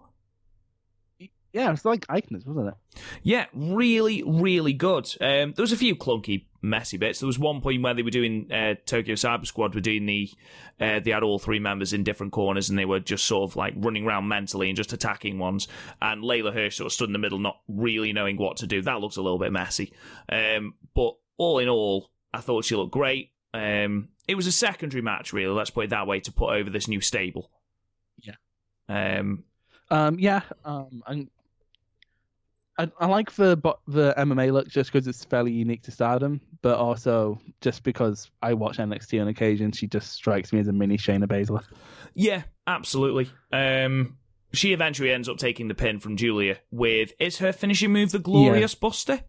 [1.54, 2.74] Yeah, it's like Eichner's, wasn't it?
[3.22, 5.06] Yeah, really, really good.
[5.22, 7.20] Um, there was a few clunky, messy bits.
[7.20, 10.32] There was one point where they were doing uh, Tokyo Cyber Squad were doing the
[10.80, 13.56] uh, they had all three members in different corners and they were just sort of
[13.56, 15.68] like running around mentally and just attacking ones.
[16.02, 18.82] And Leyla Hirsch sort of stood in the middle, not really knowing what to do.
[18.82, 19.94] That looks a little bit messy.
[20.28, 23.32] Um, but all in all, I thought she looked great.
[23.54, 25.54] Um, it was a secondary match, really.
[25.54, 27.50] Let's put it that way to put over this new stable.
[28.22, 28.36] Yeah.
[28.88, 29.44] Um,
[29.90, 30.42] Um, yeah.
[30.64, 31.30] Um, and
[32.78, 36.78] I, I like the the MMA look just because it's fairly unique to Stardom, but
[36.78, 40.98] also just because I watch NXT on occasion, she just strikes me as a mini
[40.98, 41.64] Shayna Baszler.
[42.14, 43.32] Yeah, absolutely.
[43.52, 44.18] Um,
[44.54, 48.20] she eventually ends up taking the pin from Giulia with is her finishing move the
[48.20, 49.22] Glorious Buster?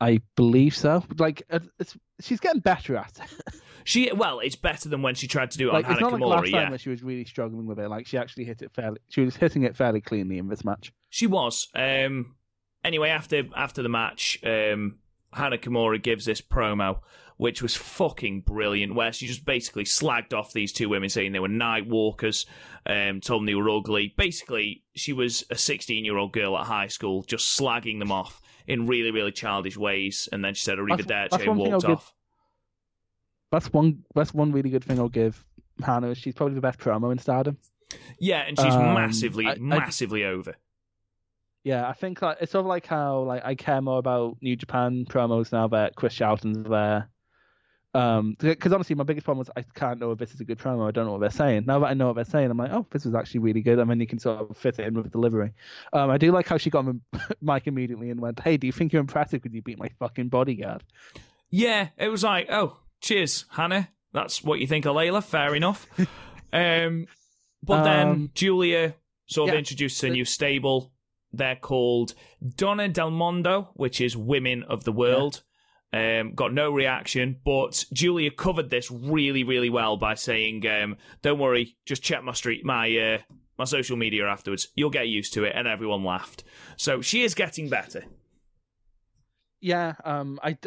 [0.00, 1.04] I believe so.
[1.18, 1.42] Like,
[1.78, 3.54] it's she's getting better at it.
[3.86, 6.18] She well, it's better than when she tried to do it like, on it's Hana
[6.18, 6.50] not like last Kimura.
[6.50, 7.88] time Yeah, where she was really struggling with it.
[7.88, 8.98] Like, she actually hit it fairly.
[9.10, 10.92] She was hitting it fairly cleanly in this match.
[11.08, 11.68] she was.
[11.72, 12.34] Um,
[12.84, 14.96] anyway, after after the match, um,
[15.32, 16.98] Hana Kimura gives this promo,
[17.36, 21.38] which was fucking brilliant, where she just basically slagged off these two women, saying they
[21.38, 22.44] were night walkers,
[22.86, 24.12] um, told them they were ugly.
[24.16, 28.42] Basically, she was a 16 year old girl at high school, just slagging them off
[28.66, 30.28] in really, really childish ways.
[30.32, 32.12] And then she said That's- arrivederci that's and one thing walked I'll give- off.
[33.52, 34.04] That's one.
[34.14, 35.44] That's one really good thing I'll give
[35.84, 36.08] Hana.
[36.08, 37.58] is She's probably the best promo in Stardom.
[38.18, 40.56] Yeah, and she's Um, massively, I- I- massively over.
[41.62, 44.56] Yeah, I think like it's sort of like how like I care more about New
[44.56, 47.08] Japan promos now that Chris Charlton's there.
[47.96, 50.58] Um, because honestly, my biggest problem was I can't know if this is a good
[50.58, 50.86] promo.
[50.86, 51.64] I don't know what they're saying.
[51.66, 53.78] Now that I know what they're saying, I'm like, oh, this is actually really good.
[53.78, 55.52] And then you can sort of fit it in with the delivery.
[55.92, 58.66] Um, I do like how she got on the mic immediately and went, "Hey, do
[58.66, 60.84] you think you're impressive because you beat my fucking bodyguard?"
[61.48, 63.88] Yeah, it was like, oh, cheers, Hana.
[64.12, 65.22] That's what you think of Leyla.
[65.22, 65.86] Fair enough.
[66.52, 67.06] um,
[67.62, 68.94] but then Um, Giulia
[69.26, 69.58] sort of yeah.
[69.60, 70.92] introduced a new stable.
[71.32, 72.14] They're called
[72.56, 75.42] Donna Del Mondo, which is Women of the World.
[75.92, 81.38] Um, got no reaction, but Giulia covered this really, really well by saying, um, "Don't
[81.38, 83.18] worry, just check my street, my uh,
[83.58, 84.68] my social media afterwards.
[84.74, 86.44] You'll get used to it." And everyone laughed.
[86.76, 88.04] So she is getting better.
[89.60, 90.58] Yeah, um, I,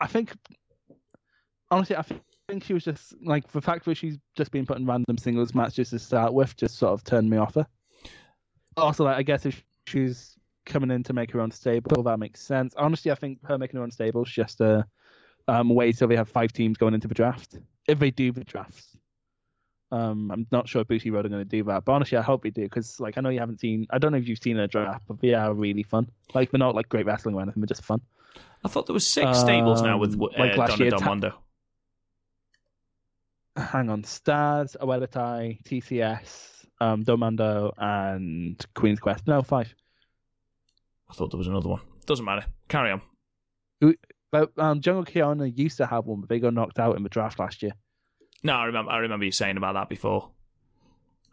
[0.00, 0.36] I think
[1.70, 4.78] honestly, I think think she was just like the fact that she's just been put
[4.78, 7.66] in random singles matches to start with just sort of turned me off her.
[8.76, 10.37] Also, like I guess if she's
[10.68, 12.74] coming in to make her own stable, that makes sense.
[12.76, 14.86] Honestly, I think her making her own stable is just a
[15.48, 17.56] um, way so they have five teams going into the draft
[17.88, 18.96] if they do the drafts.
[19.90, 22.50] Um, I'm not sure Bushiroad are going to do that, but honestly, I hope they
[22.50, 23.86] do because, like, I know you haven't seen.
[23.90, 26.10] I don't know if you've seen a draft, but they are really fun.
[26.34, 28.02] Like, they're not like great wrestling or anything; they're just fun.
[28.62, 31.00] I thought there was six stables now with Um, uh, like last Donna year, Del
[31.00, 31.38] Ta-
[33.56, 39.26] hang on, Stars, Awelitai, TCS, um, Domando, and Queen's Quest.
[39.26, 39.74] No, five.
[41.10, 41.80] I thought there was another one.
[42.06, 42.46] Doesn't matter.
[42.68, 43.02] Carry on.
[44.30, 47.08] But um, Jungle Kyona used to have one, but they got knocked out in the
[47.08, 47.72] draft last year.
[48.42, 48.90] No, I remember.
[48.90, 50.30] I remember you saying about that before.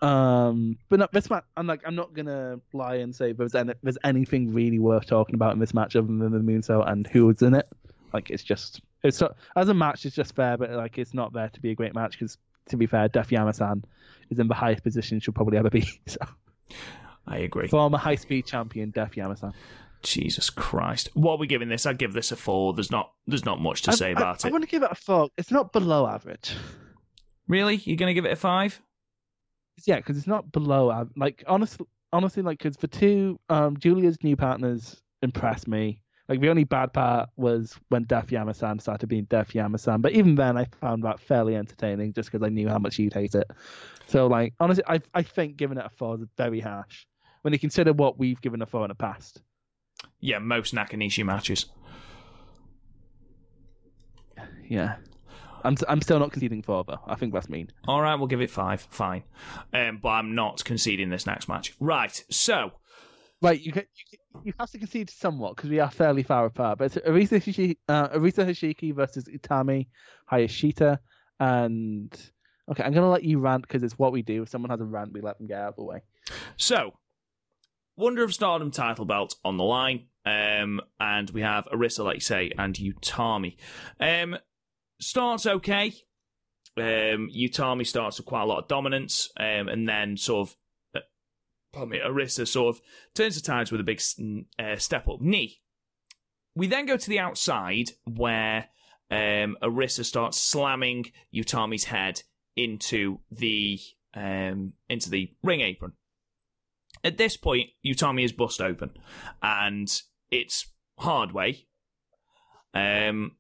[0.02, 3.74] Um, but no, this match, I'm like, I'm not gonna lie and say there's any,
[3.82, 7.42] there's anything really worth talking about in this match other than the moonsault and who's
[7.42, 7.68] in it.
[8.14, 9.22] Like, it's just, it's
[9.56, 11.96] as a match, it's just fair, but like, it's not there to be a great
[11.96, 12.38] match because,
[12.70, 13.84] to be fair, Def Yamasan
[14.30, 15.88] is in the highest position she'll probably ever be.
[16.08, 16.20] So,
[17.28, 17.68] I agree.
[17.68, 19.54] former high speed champion Def Yamasan.
[20.06, 21.10] Jesus Christ.
[21.14, 21.86] What are we giving this?
[21.86, 22.74] I'd give this a four.
[22.74, 23.12] There's not.
[23.28, 24.52] There's not much to say about I, it.
[24.52, 25.30] I want to give it a four.
[25.38, 26.56] It's not below average.
[27.48, 27.76] Really?
[27.78, 28.80] You're going to give it a five?
[29.86, 31.18] Yeah, because it's not below average.
[31.18, 36.02] Like honestly, honestly, like because the two um Giulia's new partners impressed me.
[36.30, 40.36] Like the only bad part was when Def Yamasan started being Def Yamasan, but even
[40.36, 43.50] then I found that fairly entertaining just because I knew how much you'd hate it.
[44.08, 47.06] So like honestly, I I think giving it a four is very harsh
[47.46, 49.44] when you consider what we've given a four in the past.
[50.20, 51.68] Yeah, most Nakanishi matches.
[54.68, 54.96] Yeah,
[55.64, 57.02] I'm I'm still not conceding four though.
[57.06, 57.70] I think that's mean.
[57.88, 58.82] All right, we'll give it five.
[58.90, 59.26] Fine.
[59.72, 61.76] Um, but I'm not conceding this next match.
[61.80, 62.24] Right.
[62.32, 62.72] So,
[63.44, 63.84] Right, you can,
[64.44, 66.80] you, have to concede somewhat because we are fairly far apart.
[66.80, 69.86] But it's Arisa Hoshiki, uh, Arisa Hoshiki versus Utami
[70.32, 70.98] Hayashishita,
[71.40, 72.12] and
[72.72, 74.42] okay, I'm gonna let you rant because it's what we do.
[74.42, 76.02] If someone has a rant, we let them get out of the way.
[76.58, 76.96] So,
[77.98, 82.22] Wonder of Stardom title belt on the line, um, and we have Arisa, like you
[82.22, 83.56] say, and Utami.
[84.00, 84.38] Um,
[85.00, 85.94] starts okay.
[86.78, 90.56] Um, Utami starts with quite a lot of dominance, um, and then sort of,
[90.96, 91.00] uh,
[91.72, 92.82] pardon me, Arisa sort of
[93.14, 94.02] turns the tides with a big
[94.60, 95.62] uh, step up knee.
[96.54, 98.70] We then go to the outside where
[99.10, 102.24] um, Arisa starts slamming Utami's head
[102.58, 103.80] into the
[104.14, 105.94] um, into the ring apron.
[107.06, 108.90] At this point, Utami is bust open,
[109.42, 111.68] and it's hard way.
[112.74, 113.38] Um,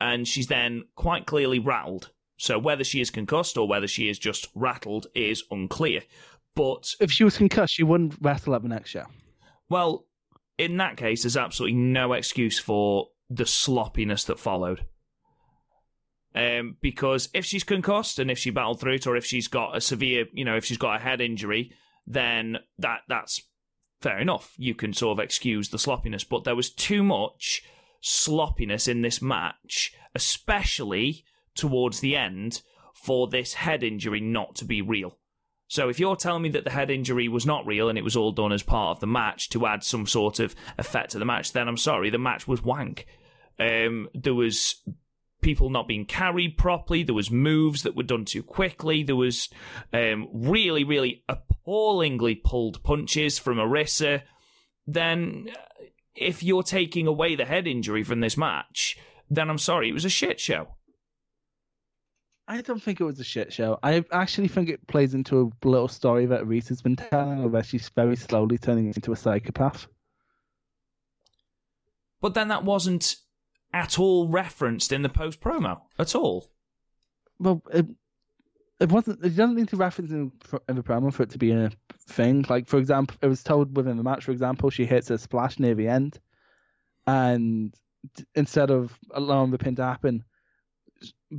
[0.00, 2.12] and she's then quite clearly rattled.
[2.36, 6.02] So whether she is concussed or whether she is just rattled is unclear.
[6.54, 9.06] But If she was concussed, she wouldn't at the next show.
[9.68, 10.06] well,
[10.56, 14.86] in that case, there's absolutely no excuse for the sloppiness that followed.
[16.34, 19.76] Um, because if she's concussed and if she battled through it, or if she's got
[19.76, 21.72] a severe, you know, if she's got a head injury,
[22.08, 23.42] then that that's
[24.00, 24.54] fair enough.
[24.56, 27.62] You can sort of excuse the sloppiness, but there was too much
[28.00, 32.62] sloppiness in this match, especially towards the end,
[32.94, 35.18] for this head injury not to be real.
[35.68, 38.16] So if you're telling me that the head injury was not real and it was
[38.16, 41.26] all done as part of the match to add some sort of effect to the
[41.26, 43.06] match, then I'm sorry, the match was wank.
[43.58, 44.76] Um, there was
[45.40, 47.02] people not being carried properly.
[47.02, 49.02] There was moves that were done too quickly.
[49.02, 49.48] There was
[49.92, 54.22] um, really, really appallingly pulled punches from Arisa.
[54.86, 55.48] Then,
[56.14, 58.98] if you're taking away the head injury from this match,
[59.30, 60.74] then I'm sorry, it was a shit show.
[62.50, 63.78] I don't think it was a shit show.
[63.82, 67.90] I actually think it plays into a little story that Arisa's been telling, where she's
[67.90, 69.86] very slowly turning into a psychopath.
[72.22, 73.16] But then that wasn't
[73.72, 76.50] at all referenced in the post promo at all.
[77.38, 77.86] Well, it,
[78.80, 79.24] it wasn't.
[79.24, 80.32] It doesn't need to reference in,
[80.68, 81.70] in the promo for it to be a
[82.08, 82.44] thing.
[82.48, 84.24] Like for example, it was told within the match.
[84.24, 86.18] For example, she hits a splash near the end,
[87.06, 87.74] and
[88.34, 90.24] instead of allowing the pin to happen,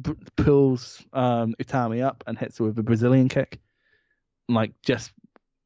[0.02, 3.60] b- pulls um, Utami up and hits her with a Brazilian kick.
[4.48, 5.12] Like just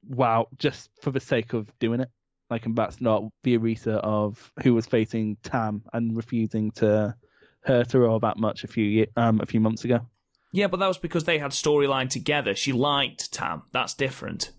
[0.08, 2.10] wow, just for the sake of doing it.
[2.54, 7.16] Like, and that's not the Arisa of who was facing Tam and refusing to
[7.62, 10.02] hurt her all that much a few um a few months ago.
[10.52, 12.54] Yeah, but that was because they had storyline together.
[12.54, 13.64] She liked Tam.
[13.72, 14.52] That's different.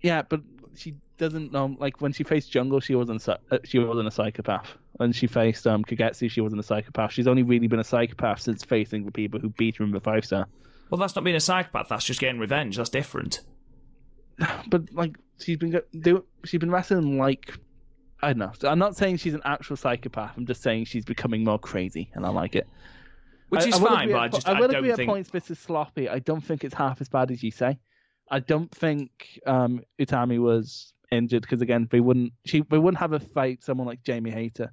[0.00, 0.40] Yeah, but
[0.76, 1.76] she doesn't know.
[1.78, 4.78] Like when she faced Jungle, she wasn't uh, she wasn't a psychopath.
[4.92, 7.12] When she faced um Kagetsu, she wasn't a psychopath.
[7.12, 10.00] She's only really been a psychopath since facing the people who beat her in the
[10.00, 10.46] five star.
[10.88, 11.88] Well, that's not being a psychopath.
[11.90, 12.78] That's just getting revenge.
[12.78, 13.42] That's different.
[14.68, 17.52] But like she's been go- do she's been wrestling like
[18.22, 18.52] I don't know.
[18.58, 20.32] So I'm not saying she's an actual psychopath.
[20.36, 22.66] I'm just saying she's becoming more crazy, and I like it.
[23.50, 25.08] Which I- is I fine, but I at just I I, agree at think.
[25.08, 26.08] points this is sloppy.
[26.08, 27.78] I don't think it's half as bad as you say.
[28.30, 33.12] I don't think um, Utami was injured because again they wouldn't she they wouldn't have
[33.12, 34.72] a fight someone like Jamie Hayter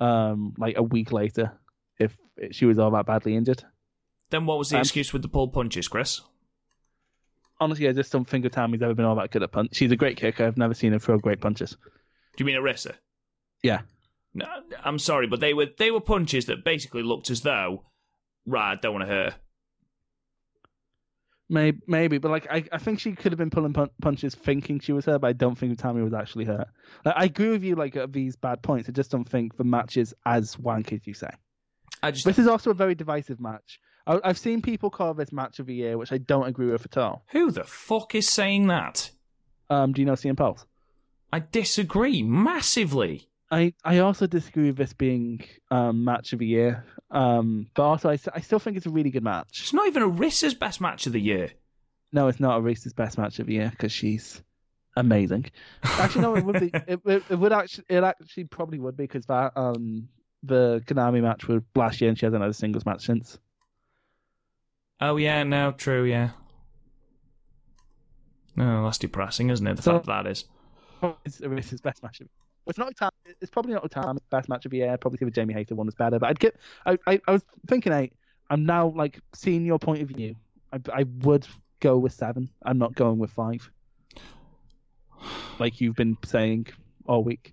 [0.00, 1.50] um like a week later
[1.98, 2.16] if
[2.52, 3.64] she was all that badly injured.
[4.30, 6.20] Then what was the Um, excuse with the pull punches, Chris?
[7.58, 9.74] Honestly, I just don't think Utami's ever been all that good at punch.
[9.74, 10.44] She's a great kicker.
[10.44, 11.70] I've never seen her throw great punches.
[11.70, 12.94] Do you mean Arisa?
[13.62, 13.80] Yeah.
[14.34, 14.46] No,
[14.84, 17.84] I'm sorry, but they were they were punches that basically looked as though,
[18.44, 19.32] right, I don't want to hurt.
[19.32, 19.38] her.
[21.48, 24.80] Maybe, maybe, but like I, I think she could have been pulling pun- punches thinking
[24.80, 26.66] she was hurt, but I don't think Tammy was actually hurt.
[27.04, 28.88] Like, I agree with you, like at these bad points.
[28.88, 31.30] I just don't think the match is as wank as you say.
[32.02, 33.78] I just This is also a very divisive match.
[34.06, 36.84] I, I've seen people call this match of the year, which I don't agree with
[36.84, 37.24] at all.
[37.30, 39.10] who the fuck is saying that?
[39.68, 40.64] Um, do you know CM Pulse?
[41.32, 43.28] I disagree massively.
[43.50, 46.84] I, I also disagree with this being um, match of the year.
[47.10, 49.60] Um, but also I, I still think it's a really good match.
[49.62, 51.50] It's not even Arisa's best match of the year.
[52.12, 54.42] No, it's not Arisa's best match of the year because she's
[54.96, 55.50] amazing.
[55.84, 56.70] Actually, no, it would be.
[56.86, 57.84] It, it, it would actually.
[57.88, 60.08] It actually probably would be because that um
[60.42, 63.38] the Konami match was last year and she hasn't had a singles match since.
[65.00, 66.30] Oh yeah, no, true, yeah.
[68.56, 69.76] No, that's depressing, isn't it?
[69.76, 70.44] The So- fact that is.
[71.26, 72.20] It's Arisa's best match.
[72.22, 72.28] Of,
[72.66, 72.92] it's not.
[73.40, 74.96] It's probably not Utami's best match of the year.
[74.96, 76.18] Probably the Jamie Hayter one is better.
[76.18, 76.56] But I'd get.
[76.86, 77.92] I, I, I was thinking.
[77.92, 78.10] I,
[78.48, 80.34] I'm now like seeing your point of view.
[80.72, 81.46] I, I would
[81.80, 82.48] go with seven.
[82.64, 83.70] I'm not going with five.
[85.58, 86.68] Like you've been saying
[87.06, 87.52] all week.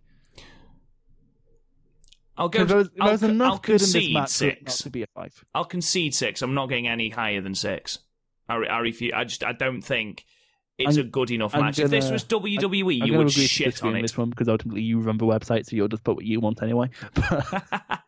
[2.37, 2.65] I'll go.
[2.65, 4.77] There was, there I'll, enough I'll good in this concede match for it not six.
[4.83, 5.45] to be a five.
[5.53, 6.41] I'll concede six.
[6.41, 7.99] I'm not getting any higher than six.
[8.49, 9.13] I, I refuse.
[9.15, 9.43] I just.
[9.43, 10.25] I don't think
[10.79, 11.77] it's I'm- a good enough I'm match.
[11.79, 14.01] if this was WWE, I'm you would shit on it.
[14.01, 16.61] this one because ultimately you run the website, so you'll just put what you want
[16.63, 16.89] anyway.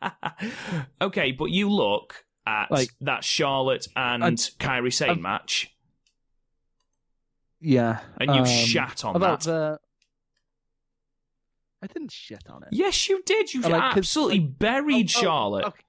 [1.02, 5.72] okay, but you look at Like- that Charlotte and And- Kairi Sane match,
[7.62, 9.46] yeah, and you um, shat on about that.
[9.52, 9.80] the.
[11.86, 12.70] I didn't shit on it.
[12.72, 13.54] Yes, you did.
[13.54, 15.66] You like- absolutely like- buried Oh, oh, Charlotte.
[15.66, 15.82] okay.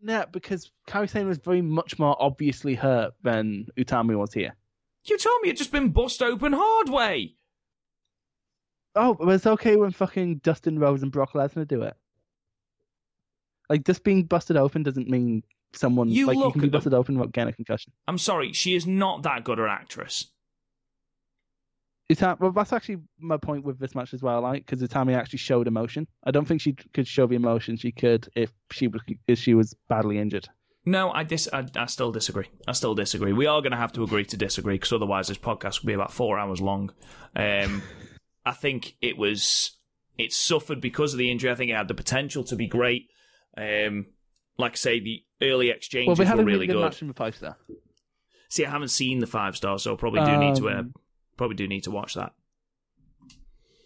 [0.00, 4.56] No, because Kairi Sane was very much more obviously hurt than Utami was here.
[5.04, 7.36] You told me it'd just been bust open hard way.
[8.94, 11.96] Oh, but it's okay when fucking Dustin Rhodes and Brock Lesnar do it.
[13.68, 15.42] Like, just being busted open doesn't mean
[15.72, 17.92] someone You like you can be busted open without getting a concussion.
[18.06, 20.26] I'm sorry, she is not that good an actress.
[22.14, 25.38] Utami, well, that's actually my point with this match as well, like because Utami actually
[25.38, 26.06] showed emotion.
[26.24, 29.54] I don't think she could show the emotion she could if she was if she
[29.54, 30.48] was badly injured.
[30.84, 31.48] No, I dis.
[31.52, 32.46] I, I still disagree.
[32.66, 33.32] I still disagree.
[33.32, 35.92] We are going to have to agree to disagree because otherwise this podcast will be
[35.92, 36.92] about four hours long.
[37.36, 37.82] Um,
[38.44, 39.76] I think it was.
[40.18, 41.50] It suffered because of the injury.
[41.50, 43.08] I think it had the potential to be great.
[43.56, 44.06] Um,
[44.58, 47.00] like I say, the early exchanges Well, we had were a really really good, match
[47.00, 47.56] in the five star.
[48.48, 50.68] See, I haven't seen the five star, so I probably do need to.
[50.68, 50.94] Uh, Um,
[51.36, 52.32] probably do need to watch that.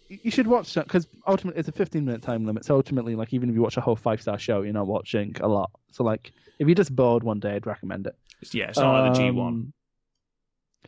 [0.09, 2.63] You should watch that because ultimately it's a 15 minute time limit.
[2.63, 5.35] So ultimately, like even if you watch a whole five star show, you're not watching
[5.41, 5.69] a lot.
[5.91, 8.15] So like if you're just bored one day, I'd recommend it.
[8.53, 9.47] Yeah, it's not like the G1.
[9.47, 9.73] Um,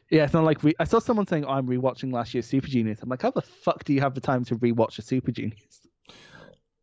[0.10, 2.68] Yeah, it's not like re- I saw someone saying oh, I'm rewatching last year's Super
[2.68, 3.02] Genius.
[3.02, 5.82] I'm like, how the fuck do you have the time to rewatch a Super Genius?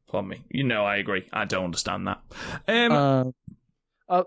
[0.09, 0.45] Pardon me.
[0.51, 1.27] You know, I agree.
[1.33, 2.21] I don't understand that.
[2.69, 3.25] Um, Uh,
[4.13, 4.25] uh,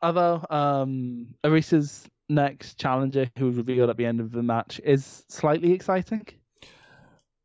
[0.00, 5.24] although um, Arisa's next challenger, who was revealed at the end of the match, is
[5.28, 6.26] slightly exciting.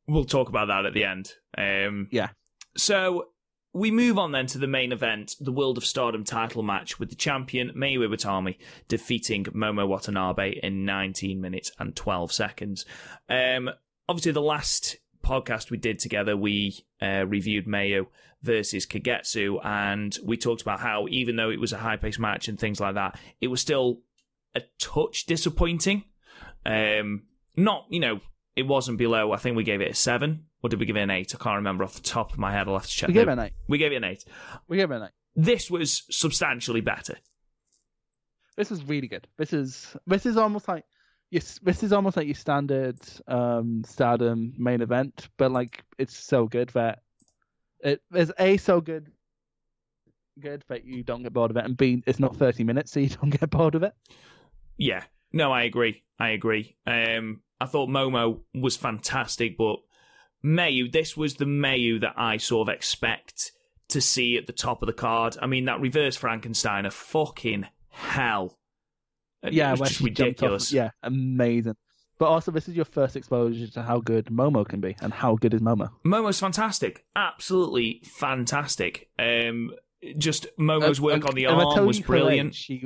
[0.07, 1.33] We'll talk about that at the end.
[1.57, 2.29] Um, Yeah.
[2.77, 3.29] So
[3.73, 7.09] we move on then to the main event, the World of Stardom title match with
[7.09, 8.57] the champion Mayu Iwatani
[8.87, 12.85] defeating Momo Watanabe in 19 minutes and 12 seconds.
[13.29, 13.69] Um,
[14.07, 18.07] obviously, the last podcast we did together, we uh, reviewed Mayu
[18.41, 22.57] versus Kagetsu, and we talked about how even though it was a high-paced match and
[22.57, 23.99] things like that, it was still
[24.55, 26.03] a touch disappointing.
[26.65, 27.23] Um,
[27.55, 28.19] not, you know,
[28.55, 29.31] it wasn't below.
[29.31, 31.33] I think we gave it a seven, or did we give it an eight?
[31.33, 32.67] I can't remember off the top of my head.
[32.67, 33.07] I'll have to check.
[33.07, 33.53] We gave it an eight.
[33.67, 34.25] we gave it an eight.
[34.67, 35.11] We gave it an eight.
[35.35, 37.17] This was substantially better.
[38.57, 39.27] This is really good.
[39.37, 40.83] This is this is almost like
[41.31, 42.97] yes, this is almost like your standard
[43.27, 46.99] um Stardom main event, but like it's so good that
[47.81, 49.11] it is a so good
[50.39, 52.99] good that you don't get bored of it, and b it's not thirty minutes, so
[52.99, 53.93] you don't get bored of it.
[54.79, 55.03] Yeah.
[55.31, 56.03] No, I agree.
[56.17, 56.75] I agree.
[56.87, 59.77] Um, I thought Momo was fantastic, but
[60.43, 63.51] Mayu, this was the Mayu that I sort of expect
[63.89, 65.37] to see at the top of the card.
[65.41, 68.57] I mean, that reverse Frankenstein, a fucking hell.
[69.43, 70.69] It yeah, was where just ridiculous.
[70.69, 71.75] Off, yeah, amazing.
[72.17, 75.35] But also, this is your first exposure to how good Momo can be, and how
[75.35, 75.89] good is Momo.
[76.05, 79.09] Momo's fantastic, absolutely fantastic.
[79.17, 79.71] Um,
[80.17, 82.49] just Momo's Uh, work uh, on the arm was brilliant.
[82.49, 82.85] age, she,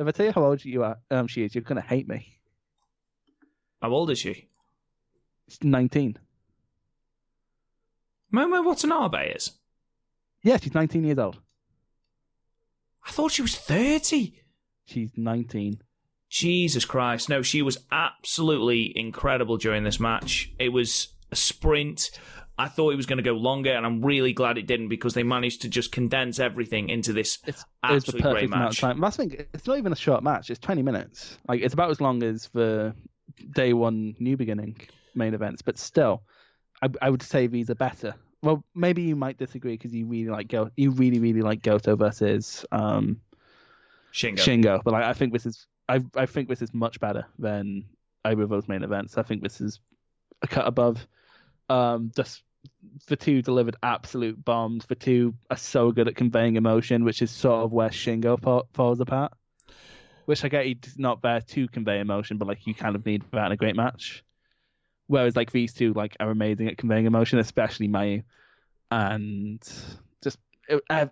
[0.00, 2.38] if, I tell you how old you are, um, she is, you're gonna hate me.
[3.82, 4.48] How old is she?
[5.48, 6.18] She's nineteen.
[8.32, 9.52] Momo Watanabe is.
[10.42, 11.38] Yeah, she's nineteen years old.
[13.06, 14.42] I thought she was thirty.
[14.86, 15.82] She's nineteen.
[16.28, 17.28] Jesus Christ.
[17.28, 20.52] No, she was absolutely incredible during this match.
[20.58, 22.10] It was a sprint.
[22.60, 25.14] I thought it was going to go longer, and I'm really glad it didn't because
[25.14, 28.78] they managed to just condense everything into this It's it was the great amount of
[28.78, 29.00] time.
[29.00, 29.46] That's the thing.
[29.54, 30.50] It's not even a short match.
[30.50, 31.38] It's twenty minutes.
[31.48, 32.94] Like it's about as long as the
[33.52, 34.76] day one new beginning
[35.14, 36.22] main events, but still,
[36.82, 38.14] I, I would say these are better.
[38.42, 40.70] Well, maybe you might disagree because you really like Go.
[40.76, 43.22] You really really like Goto versus um,
[44.12, 44.36] Shingo.
[44.36, 47.86] Shingo, but like, I think this is I I think this is much better than
[48.26, 49.16] either of those main events.
[49.16, 49.80] I think this is
[50.42, 51.06] a cut above.
[51.70, 52.42] Um, just
[53.06, 54.86] the two delivered absolute bombs.
[54.86, 58.66] The two are so good at conveying emotion, which is sort of where Shingo fa-
[58.72, 59.32] falls apart.
[60.26, 63.24] Which I get he's not there to convey emotion, but like you kind of need
[63.32, 64.22] that in a great match.
[65.06, 68.22] Whereas like these two like are amazing at conveying emotion, especially Mayu,
[68.90, 69.60] and
[70.22, 70.38] just
[70.68, 71.10] it, ev-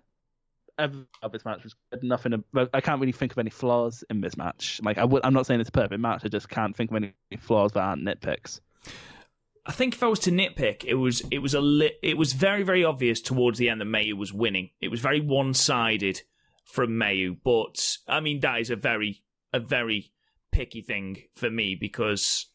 [0.79, 2.05] everything about this match was good.
[2.05, 2.45] Nothing.
[2.73, 4.81] I can't really think of any flaws in this match.
[4.85, 6.23] Like I would, I'm not saying it's a perfect match.
[6.25, 8.61] I just can't think of any flaws that aren't nitpicks.
[9.69, 12.33] I think if I was to nitpick, it was it was a li- it was
[12.33, 14.71] very very obvious towards the end that Mayu was winning.
[14.81, 16.23] It was very one sided
[16.65, 20.11] from Mayu, but I mean that is a very a very
[20.53, 22.47] picky thing for me because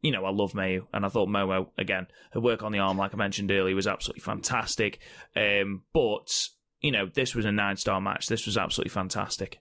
[0.00, 2.96] you know I love Mayu and I thought Momo again her work on the arm
[2.96, 4.98] like I mentioned earlier was absolutely fantastic.
[5.36, 6.48] Um, but
[6.80, 8.28] you know this was a nine star match.
[8.28, 9.60] This was absolutely fantastic.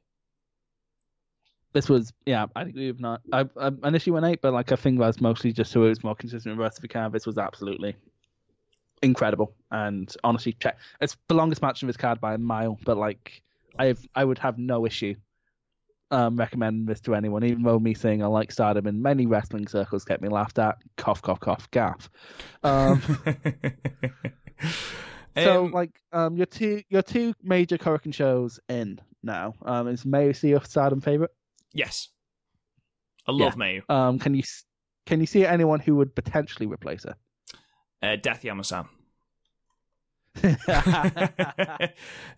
[1.73, 3.21] This was yeah, I agree with not.
[3.31, 6.03] I, I initially went eight, but like I think that's mostly just so it was
[6.03, 7.13] more consistent with the rest of the card.
[7.13, 7.95] This was absolutely
[9.01, 10.77] incredible, and honestly, check.
[10.99, 13.41] It's the longest match of his card by a mile, but like
[13.79, 15.15] I have, I would have no issue
[16.11, 19.67] um recommending this to anyone, even though me saying I like Stardom in many wrestling
[19.67, 20.77] circles get me laughed at.
[20.97, 22.09] Cough, cough, cough, gaff.
[22.63, 23.01] Um,
[25.37, 29.53] so Um, like um your two your two major Korakuen shows in now.
[29.63, 31.31] Um, is Mayu see your Stardom favorite?
[31.73, 32.09] Yes,
[33.27, 33.89] I love Mayu.
[33.89, 34.43] Um, can you
[35.05, 37.15] can you see anyone who would potentially replace her?
[38.01, 38.87] Uh, Death Yamasan.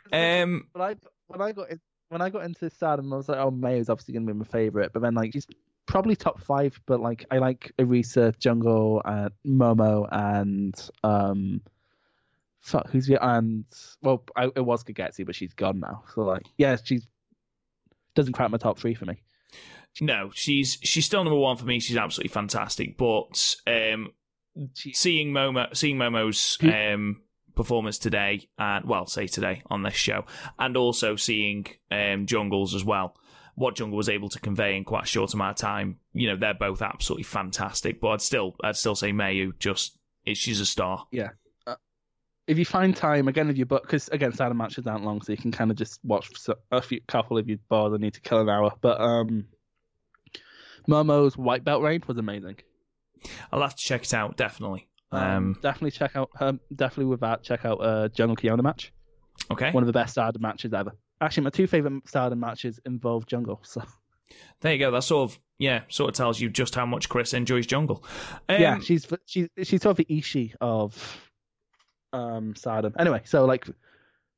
[0.11, 0.95] um, I
[1.27, 1.79] when I got in,
[2.09, 4.91] when I got into Stardom, I was like, oh, Mayu's obviously gonna be my favorite.
[4.93, 5.47] But then like she's
[5.85, 6.79] probably top five.
[6.85, 11.61] But like I like Arisa, Jungle, and Momo, and um,
[12.61, 13.65] fuck who's the and
[14.01, 16.03] well, I, it was Kagetsu, but she's gone now.
[16.13, 17.07] So like, yeah, she's
[18.15, 19.21] doesn't crack my top three for me.
[20.01, 21.79] no, she's she's still number one for me.
[21.79, 22.97] She's absolutely fantastic.
[22.97, 24.11] But um,
[24.75, 27.21] She, seeing Momo, seeing Momo's Who- um,
[27.55, 30.25] performance today, and well, say today on this show,
[30.57, 33.15] and also seeing um, Jungle's as well.
[33.55, 36.35] What Jungle was able to convey in quite a short amount of time, you know,
[36.35, 38.01] they're both absolutely fantastic.
[38.01, 39.95] But I'd still, I'd still say Mayu just,
[40.25, 41.05] she's a star.
[42.47, 45.31] If you find time again if you book because again Stardom matches aren't long, so
[45.31, 46.29] you can kind of just watch
[46.71, 48.73] a few couple if you bored and need to kill an hour.
[48.81, 49.45] But um,
[50.87, 52.57] Momo's white belt reign was amazing.
[53.51, 54.87] I'll have to check it out definitely.
[55.11, 58.91] Um, Um, definitely check out um, definitely with that check out uh Jungle Kyona match.
[59.51, 60.91] okay, One of the best Stardom matches ever.
[61.21, 63.61] Actually, my two favorite Stardom matches involve Jungle.
[63.63, 63.81] So
[64.61, 64.89] there you go.
[64.91, 68.03] That sort of, yeah, sort of tells you just how much Chris enjoys Jungle.
[68.49, 71.21] Um, yeah, she's she's she's sort of the Ishii of
[72.13, 72.93] um Stardom.
[72.97, 73.67] Anyway, so like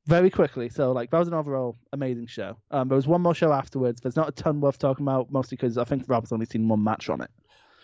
[0.06, 2.56] very quickly, so like that was an overall amazing show.
[2.70, 4.00] Um, there was one more show afterwards.
[4.00, 6.82] There's not a ton worth talking about, mostly because I think Rob's only seen one
[6.82, 7.30] match on it.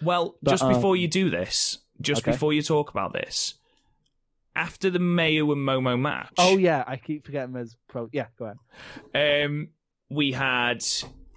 [0.03, 2.33] Well, But, just um, before you do this, just okay.
[2.33, 3.55] before you talk about this,
[4.55, 8.09] after the Mayu and Momo match, Oh yeah, I keep forgetting there's pro.
[8.13, 8.55] Yeah, go
[9.15, 9.45] ahead.
[9.47, 9.69] um,
[10.11, 10.85] we had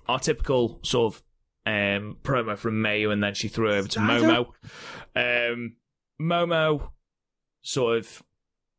[0.08, 1.24] our typical sort of
[1.66, 4.48] um, promo from Mayu, and then she threw over to Momo.
[5.16, 5.78] Um,
[6.22, 6.90] Momo
[7.62, 8.22] sort of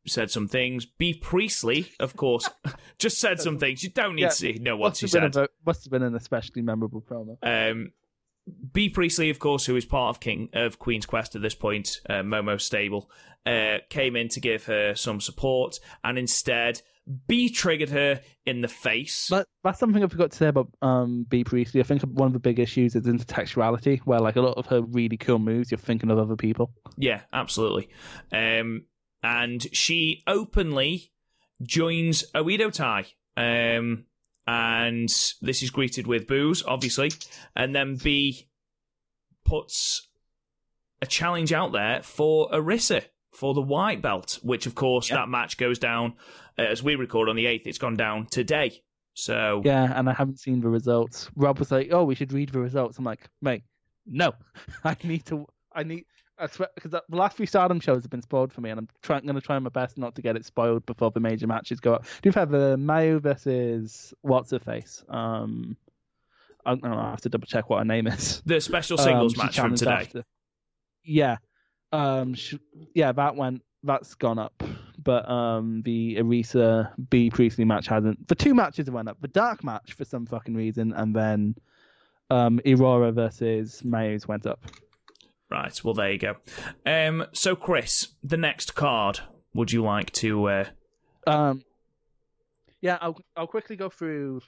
[0.07, 0.85] said some things.
[0.85, 2.49] Bea Priestley, of course,
[2.97, 3.83] just said some things.
[3.83, 5.35] You don't need Yeah, to know what she said.
[5.35, 7.37] a, must have been an especially memorable promo.
[7.43, 7.91] Um,
[8.71, 11.99] Bea Priestley, of course, who is part of King of Queen's Quest at this point,
[12.09, 13.09] uh, Momo stable,
[13.45, 16.81] uh, came in to give her some support, and instead
[17.27, 19.27] Bea triggered her in the face.
[19.29, 21.81] But that's something I forgot to say about um Bea Priestley.
[21.81, 24.81] I think one of the big issues is intertextuality, where like a lot of her
[24.81, 26.71] really cool moves, you're thinking of other people.
[26.97, 27.89] Yeah, absolutely.
[28.31, 28.85] Um,
[29.23, 31.11] and she openly
[31.61, 33.05] joins Oedo Tai.
[33.35, 34.05] Um,
[34.45, 35.09] and
[35.41, 37.11] this is greeted with boos, obviously.
[37.55, 38.47] And then Bea
[39.45, 40.07] puts
[41.01, 45.17] a challenge out there for Arisa for the white belt, which, of course, Yeah.
[45.17, 46.15] that match goes down
[46.57, 47.67] uh, as we record on the 8th.
[47.67, 48.81] It's gone down today.
[49.13, 51.29] So, Yeah, and I haven't seen the results.
[51.35, 53.63] Rob was like, "Oh, we should read the results." I'm like, "Mate,
[54.05, 54.33] no,
[54.83, 55.47] I need to.
[55.73, 56.05] I need."
[56.39, 58.87] I swear, because the last few Stardom shows have been spoiled for me, and I'm
[59.01, 61.79] trying, going to try my best not to get it spoiled before the major matches
[61.79, 62.03] go up.
[62.21, 65.03] Do you have the Mayu versus what's her face?
[65.09, 65.75] Um,
[66.65, 66.97] I don't know.
[66.97, 68.41] I have to double check what her name is.
[68.45, 69.91] the special singles Um, match from today.
[69.91, 70.23] after.
[71.03, 71.37] Yeah,
[71.91, 72.55] um, sh-
[72.93, 73.63] yeah, that went.
[73.83, 74.61] That's gone up,
[75.03, 78.27] but um, the Arisa Bea Priestley match hasn't.
[78.27, 79.17] The two matches went up.
[79.21, 81.55] The dark match for some fucking reason, and then
[82.29, 84.59] um, Aurora versus Mayos went up.
[85.49, 85.79] Right.
[85.83, 86.35] Well, there you go.
[86.85, 89.19] Um, so, Chris, the next card.
[89.53, 90.49] Would you like to?
[90.49, 90.65] Uh,
[91.25, 91.63] Um,
[92.81, 94.41] yeah, I'll I'll quickly go through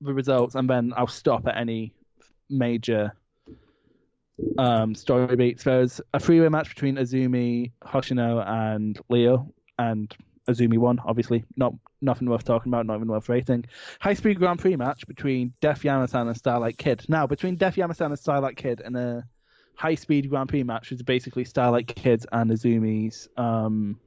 [0.00, 1.92] the results, and then I'll stop at any
[2.48, 3.12] major
[4.58, 5.64] um, story beats.
[5.64, 10.14] There's a three-way match between Azumi, Hoshino, and Leo, and
[10.48, 10.98] Azumi won.
[11.04, 13.64] Obviously, not nothing worth talking about, not even worth rating.
[14.00, 17.04] High-speed Grand Prix match between Def Yamasan and Starlight Kid.
[17.08, 19.24] Now, between Def Yamasan and Starlight Kid, and a
[19.76, 23.98] high-speed Grand Prix match, which is basically Starlight Kid and Azumi's um,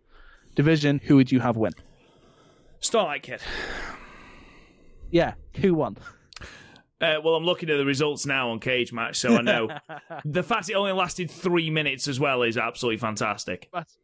[0.55, 0.99] division.
[1.03, 1.73] Who would you have win?
[2.79, 3.41] Starlight Kid.
[5.11, 5.97] Yeah, who won?
[6.99, 9.69] Uh, well, I'm looking at the results now on Cagematch, so I know
[10.25, 13.69] the fact it only lasted three minutes as well is absolutely fantastic.
[13.71, 13.97] that's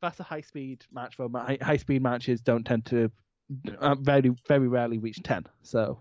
[0.00, 1.16] that's a high speed match.
[1.16, 3.10] For high, high speed matches don't tend to
[3.78, 5.44] uh, very very rarely reach ten.
[5.62, 6.00] So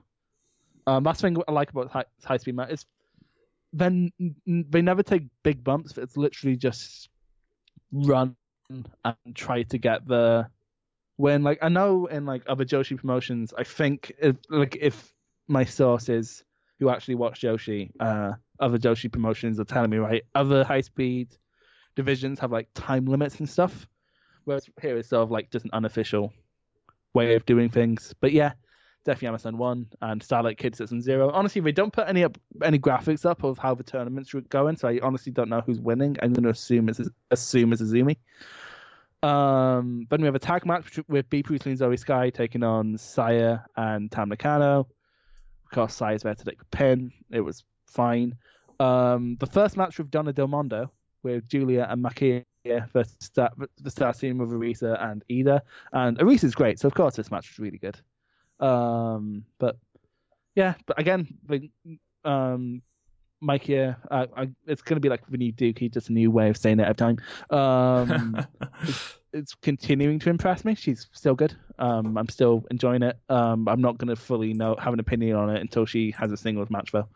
[0.87, 2.85] um, that's the thing I like about high, high speed matches.
[3.73, 4.11] Then
[4.45, 5.97] they never take big bumps.
[5.97, 7.09] It's literally just
[7.91, 8.35] run
[8.69, 8.85] and
[9.35, 10.47] try to get the
[11.17, 11.43] win.
[11.43, 15.13] Like I know in like other Joshi promotions, I think if like if
[15.47, 16.43] my sources
[16.79, 21.29] who actually watch Joshi, uh, other Joshi promotions are telling me right, other high speed
[21.95, 23.87] divisions have like time limits and stuff,
[24.45, 26.33] whereas here it's sort of like just an unofficial
[27.13, 28.13] way of doing things.
[28.19, 28.53] But yeah,
[29.03, 31.29] definitely Amazon one and Starlight Kid System Zero.
[31.31, 34.75] Honestly, they don't put any up any graphics up of how the tournaments are going,
[34.75, 36.17] so I honestly don't know who's winning.
[36.21, 38.17] I'm going to assume it's assume it's Azumi.
[39.23, 42.97] Um, then we have a tag match with Bea Priestley and Zoe Sky taking on
[42.97, 44.79] Saya and Tam Nakano.
[44.79, 47.11] Of course, Saya's there to take the pin.
[47.31, 48.35] It was fine.
[48.79, 50.91] Um, the first match with Donna Del Mondo
[51.23, 52.43] with Giulia and Maika
[52.93, 53.51] versus the
[53.89, 55.61] start team with Arisa and Ida.
[55.93, 57.99] And Arisa's great, so of course this match was really good.
[58.61, 59.77] Um, but
[60.55, 61.69] yeah, but again, the
[62.23, 62.81] um,
[63.43, 66.49] Maika, uh, I, it's going to be like the new Dookie, just a new way
[66.49, 67.17] of saying it every time.
[67.49, 68.45] Um,
[68.83, 70.75] it's, it's, continuing to impress me.
[70.75, 71.55] She's still good.
[71.79, 73.17] Um, I'm still enjoying it.
[73.29, 76.31] Um, I'm not going to fully know have an opinion on it until she has
[76.31, 77.07] a singles match though.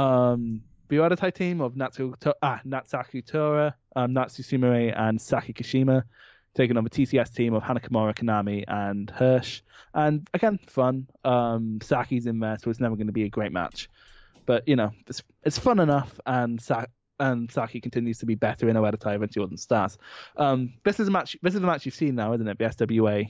[0.00, 6.04] Um, the other team of Natsu, ah, Natsuko Tora, um, Natsu Sumire, and Saki Kashima
[6.56, 9.62] taking on the TCS team of Hana Kimura, Konami, and Hirsch.
[9.94, 11.06] And again, fun.
[11.24, 13.88] Um, Saki's in there, so it's never going to be a great match.
[14.46, 16.86] But, you know, it's, it's fun enough, and Sa-
[17.18, 19.96] and Saki continues to be better in Oedo Tai than Jordan Stars.
[20.36, 21.36] Um, this is a match.
[21.42, 22.58] This is a match you've seen now, isn't it?
[22.58, 23.28] The SWA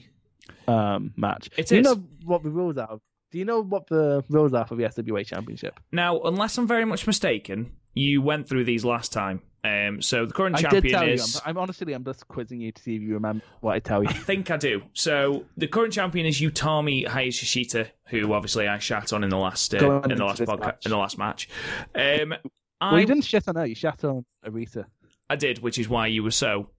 [0.67, 1.49] um, match.
[1.57, 1.77] It Do is.
[1.77, 2.99] you know what the rules are?
[3.31, 5.79] Do you know what the rules are for the SWA Championship?
[5.91, 9.41] Now, unless I'm very much mistaken, you went through these last time.
[9.67, 11.35] Um, so the current I champion did tell is.
[11.35, 11.41] you.
[11.45, 14.03] I'm, I'm honestly, I'm just quizzing you to see if you remember what I tell
[14.03, 14.09] you.
[14.09, 14.83] I think I do.
[14.93, 19.73] So the current champion is Utami Hayashishita, who obviously I shat on in the last
[19.73, 20.85] uh, in the last podcast match.
[20.85, 21.49] in the last match.
[21.95, 22.33] Um,
[22.79, 23.65] I you didn't shit on her.
[23.65, 24.85] You shat on Arita.
[25.29, 26.69] I did, which is why you were so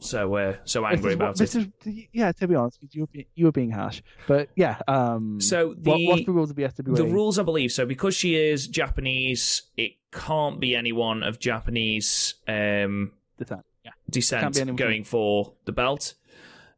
[0.00, 1.70] so uh, so angry what- about this it.
[1.84, 4.02] is- yeah, to be honest, you were being, you were being harsh.
[4.26, 6.96] But yeah, um, So what, the- what's the rules of the SWA?
[6.96, 12.34] The rules, I believe, so because she is Japanese, it can't be anyone of Japanese
[12.48, 13.92] um, Descent, yeah.
[14.10, 16.14] descent Can't be anyone from- going for the belt.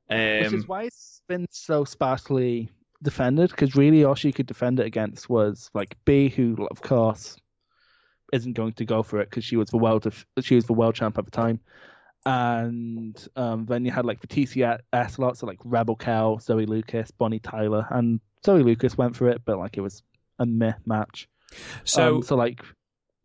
[0.08, 2.68] Which Um, is why it's been so sparsely
[3.02, 3.50] defended.
[3.50, 7.36] Because really, all she could defend it against was like Bea, who of course
[8.32, 10.72] isn't going to go for it because she was the world of, she was the
[10.72, 11.60] world champ at the time.
[12.24, 17.10] And um, then you had like the TCS lots, so like Rebel Kel, Zoe Lucas,
[17.10, 20.02] Bonnie Tyler, and Zoe Lucas went for it, but like it was
[20.38, 21.28] a meh match.
[21.84, 22.62] so Um, so like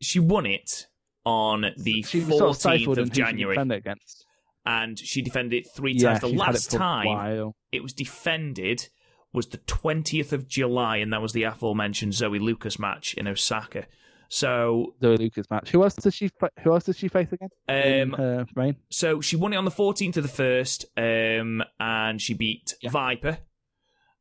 [0.01, 0.87] she won it
[1.25, 4.25] on the she was sort of 14th of she January, against.
[4.65, 6.21] and she defended it three Yeah, times.
[6.21, 8.89] The had it last time it was defended
[9.33, 13.85] was the 20th of July, and that was the aforementioned Zoe Lucas match in Osaka.
[14.29, 15.69] So, the Lucas match.
[15.71, 16.29] Who else does she?
[16.63, 17.49] Who else does she face again?
[17.69, 18.75] in um, her reign.
[18.89, 22.89] so she won it on the 14th of the first, um, and she beat Yeah.
[22.89, 23.37] Viper.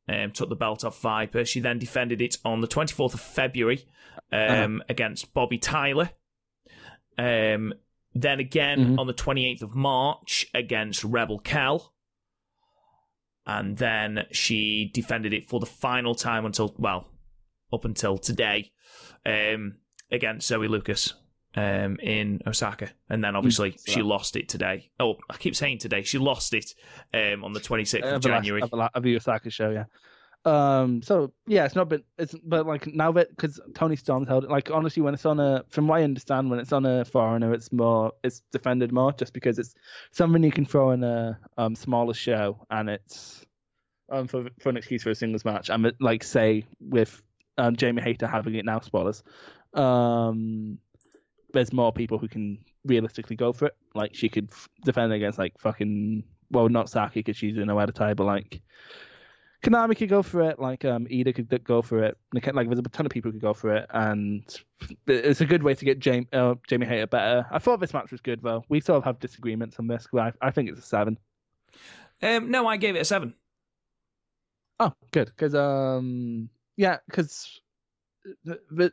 [0.09, 1.45] Um, took the belt off Viper.
[1.45, 3.85] She then defended it on the 24th of February
[4.33, 4.65] Uh-huh.
[4.65, 6.11] um, against Bobbi Tyler.
[7.19, 7.75] Um,
[8.15, 8.99] then again Mhm.
[9.01, 11.93] on the 28th of March against Rebel Kel.
[13.47, 17.09] And then she defended it for the final time until, well,
[17.73, 18.73] up until today,
[19.25, 19.77] um,
[20.11, 21.15] against Zoe Lucas
[21.57, 22.91] um, in Osaka.
[23.09, 24.91] And then obviously so she lost it today.
[25.01, 26.03] Oh, I keep saying today.
[26.03, 26.75] She lost it
[27.15, 28.63] um, on the 26th Uh, of last- January.
[28.63, 29.85] of the, la- of the Osaka show, yeah.
[30.45, 31.03] Um.
[31.03, 32.05] So yeah, it's not been.
[32.19, 34.51] It's but like now that because Toni Storm's held it.
[34.51, 37.53] Like honestly, when it's on a, from what I understand, when it's on a foreigner,
[37.53, 39.75] it's more, it's defended more, just because it's
[40.13, 43.45] something you can throw in a um smaller show, and it's
[44.09, 45.69] um for for an excuse for a singles match.
[45.69, 47.21] And like say with
[47.59, 49.25] um Jamie Hayter having it now, spoilers.
[49.77, 50.79] Um,
[51.53, 53.77] there's more people who can realistically go for it.
[53.95, 57.87] Like she could f- defend against like fucking well, not Saki because she's in a
[57.93, 58.62] tie, but like
[59.62, 60.59] Konami could go for it.
[60.59, 62.16] Like um, Ida could go for it.
[62.33, 64.43] Like there's a ton of people who could go for it, and
[65.07, 67.47] it's a good way to get Jamie uh, Jamie Hayter better.
[67.51, 68.64] I thought this match was good though.
[68.68, 70.07] We sort of have disagreements on this.
[70.12, 71.18] but I, I think it's a seven.
[72.22, 73.35] Um, no, I gave it a seven.
[74.79, 75.27] Oh, good.
[75.27, 77.61] Because um, yeah, because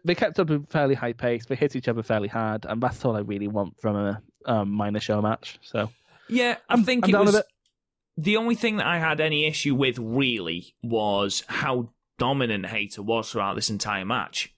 [0.04, 1.46] they, kept up a fairly high pace.
[1.46, 4.70] They hit each other fairly hard, and that's all I really want from a um,
[4.72, 5.60] minor show match.
[5.62, 5.90] So
[6.30, 7.42] Yeah, I I'm- think I'm it was.
[8.16, 13.32] The only thing that I had any issue with really was how dominant Hayter was
[13.32, 14.53] throughout this entire match.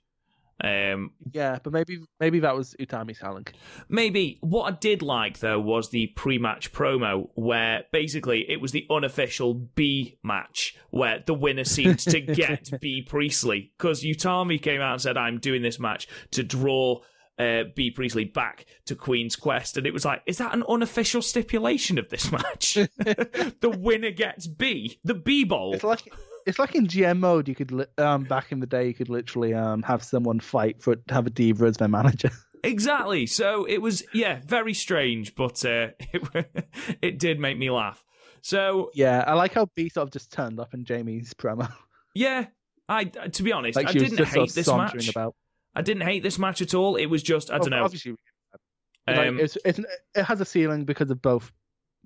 [0.63, 3.51] Um, yeah, but maybe maybe that was Utami talent.
[3.89, 8.87] maybe what I did like though was the pre-match promo where basically it was the
[8.89, 14.93] unofficial B match where the winner seemed to get Bea Priestley because Utami came out
[14.93, 17.01] and said, "I'm doing this match to draw."
[17.37, 21.21] Uh, Bea Priestley back to Queen's Quest, and it was like, is that an unofficial
[21.21, 22.75] stipulation of this match?
[22.97, 25.73] the winner gets B, the B Bowl.
[25.73, 26.13] It's like
[26.45, 27.47] it's like in GM mode.
[27.47, 30.81] You could li- um back in the day, you could literally um have someone fight
[30.81, 32.31] for have a diva as their manager.
[32.63, 33.27] Exactly.
[33.27, 36.57] So it was, yeah, very strange, but uh, it,
[36.99, 38.03] it did make me laugh.
[38.41, 41.71] So yeah, I like how Bea sort of just turned up in Jamie's promo.
[42.15, 42.47] yeah,
[42.89, 45.09] I to be honest, Like I didn't just sort hate of this match.
[45.09, 45.35] about.
[45.75, 46.95] I didn't hate this match at all.
[46.95, 47.83] It was just, I Oh, don't know.
[47.83, 48.15] Obviously,
[49.07, 49.79] like, Um, it's, it's
[50.15, 51.51] it has a ceiling because of both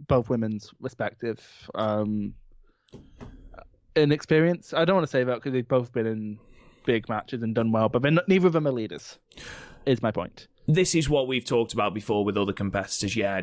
[0.10, 1.40] both women's respective
[1.76, 2.34] um
[3.96, 4.74] inexperience.
[4.74, 6.40] I don't want to say that because they've both been in
[6.86, 9.18] big matches and done well, but they're not, neither of them are leaders.
[9.86, 10.48] Is my point.
[10.68, 13.16] this is what we've talked about before with other competitors.
[13.16, 13.42] Yeah,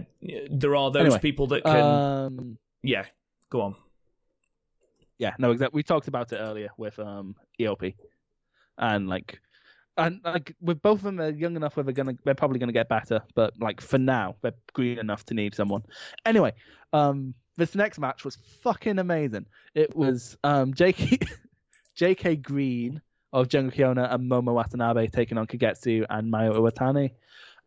[0.50, 1.80] there are those Anyway, people that can.
[1.82, 3.06] Um, yeah,
[3.50, 3.74] go on.
[5.18, 5.76] yeah, no, exactly.
[5.78, 7.94] We talked about it earlier with um EOP,
[8.78, 9.40] and like,
[9.96, 12.72] and like with both of them, they're young enough where they're gonna, they're probably gonna
[12.72, 13.22] get better.
[13.34, 15.82] But like for now, they're green enough to need someone.
[16.26, 16.52] Anyway,
[16.92, 19.46] um, this next match was fucking amazing.
[19.74, 21.28] It was um JK,
[21.98, 23.00] JK Green
[23.32, 27.12] of Jungle Kyona and Momo Watanabe taking on Kagetsu and Mayu Iwatani.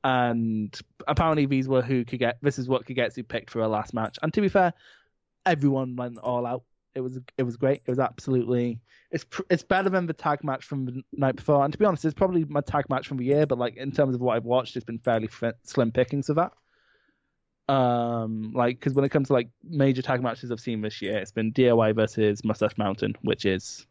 [0.03, 0.77] And
[1.07, 4.17] apparently these were who could get this is what Kagetsu picked for her last match.
[4.21, 4.73] And to be fair,
[5.45, 6.63] everyone went all out.
[6.95, 7.81] It was it was great.
[7.85, 8.79] It was absolutely
[9.11, 11.63] it's it's better than the tag match from the night before.
[11.63, 13.45] And to be honest, it's probably my tag match from the year.
[13.45, 16.37] But like in terms of what I've watched, it's been fairly fi- slim pickings of
[16.37, 16.53] that.
[17.69, 21.17] Um, like because when it comes to like major tag matches I've seen this year,
[21.17, 23.85] it's been DIY versus Moustache Mountain, which is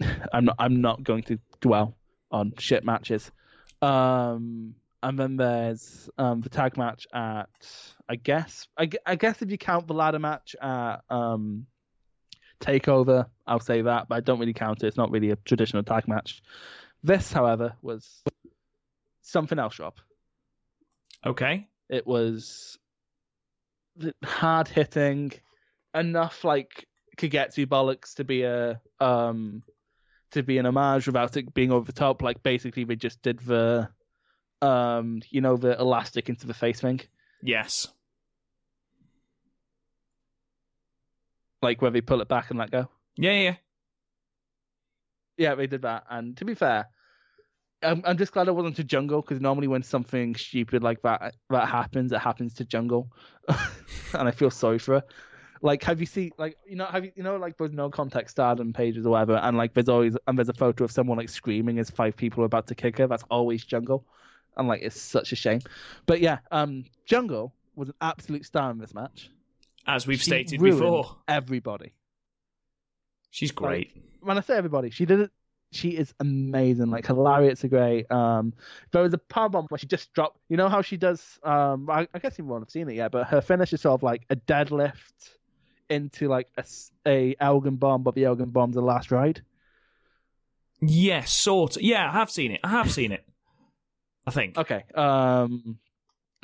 [0.32, 1.96] I'm not I'm not going to dwell
[2.30, 3.30] on shit matches.
[3.82, 7.48] Um, and then there's um the tag match at
[8.08, 11.66] I guess I, I guess if you count the ladder match at um
[12.60, 14.86] Takeover, I'll say that, but I don't really count it.
[14.86, 16.40] It's not really a traditional tag match.
[17.02, 18.22] This, however, was
[19.22, 19.94] something else, Rob.
[21.26, 21.66] Okay.
[21.92, 22.78] It was
[24.24, 25.32] hard hitting,
[25.94, 26.88] enough like
[27.18, 29.62] Kagetsu bollocks to be a um
[30.30, 32.22] to be an homage without it being over the top.
[32.22, 33.90] Like basically they just did the
[34.62, 37.00] um you know the elastic into the face thing,
[37.42, 37.88] Yes.
[41.60, 42.88] like where they pull it back and let go.
[43.16, 43.54] Yeah, yeah.
[45.36, 46.04] Yeah, they did that.
[46.10, 46.88] And to be fair,
[47.82, 51.34] I'm, I'm just glad I wasn't to Jungle because normally when something stupid like that
[51.50, 53.10] that happens, it happens to Jungle,
[53.48, 55.04] and I feel sorry for her.
[55.64, 58.32] Like, have you seen like you know have you you know like there's no context
[58.32, 61.28] stardom pages or whatever, and like there's always and there's a photo of someone like
[61.28, 63.06] screaming as five people are about to kick her.
[63.06, 64.04] That's always Jungle,
[64.56, 65.60] and like it's such a shame.
[66.06, 69.30] But yeah, um, Jungle was an absolute star in this match.
[69.86, 71.92] As we've She stated before, everybody.
[73.30, 73.90] she's great.
[74.20, 75.30] when I say everybody, she did it.
[75.72, 78.10] She is amazing, like hilarious, are great.
[78.12, 78.52] Um,
[78.92, 80.38] there was a power bomb where she just dropped.
[80.48, 81.38] You know how she does?
[81.42, 83.94] Um, I, I guess you won't have seen it yet, but her finish is sort
[83.94, 85.30] of like a deadlift
[85.88, 86.48] into like
[87.06, 89.42] a Elgin bomb, but the Elgin bomb's the last ride.
[90.80, 91.76] yes, sort.
[91.76, 91.82] Of.
[91.82, 92.60] Yeah, I have seen it.
[92.62, 93.24] I have seen it.
[94.26, 94.58] I think.
[94.58, 94.84] Okay.
[94.94, 95.78] Um,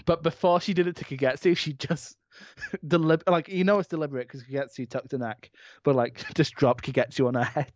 [0.07, 2.17] but before she did it to Kagetsu, she just
[2.87, 5.51] delib like you know it's deliberate because Kagetsu tucked her neck,
[5.85, 7.73] but like just dropped Kagetsu on her head.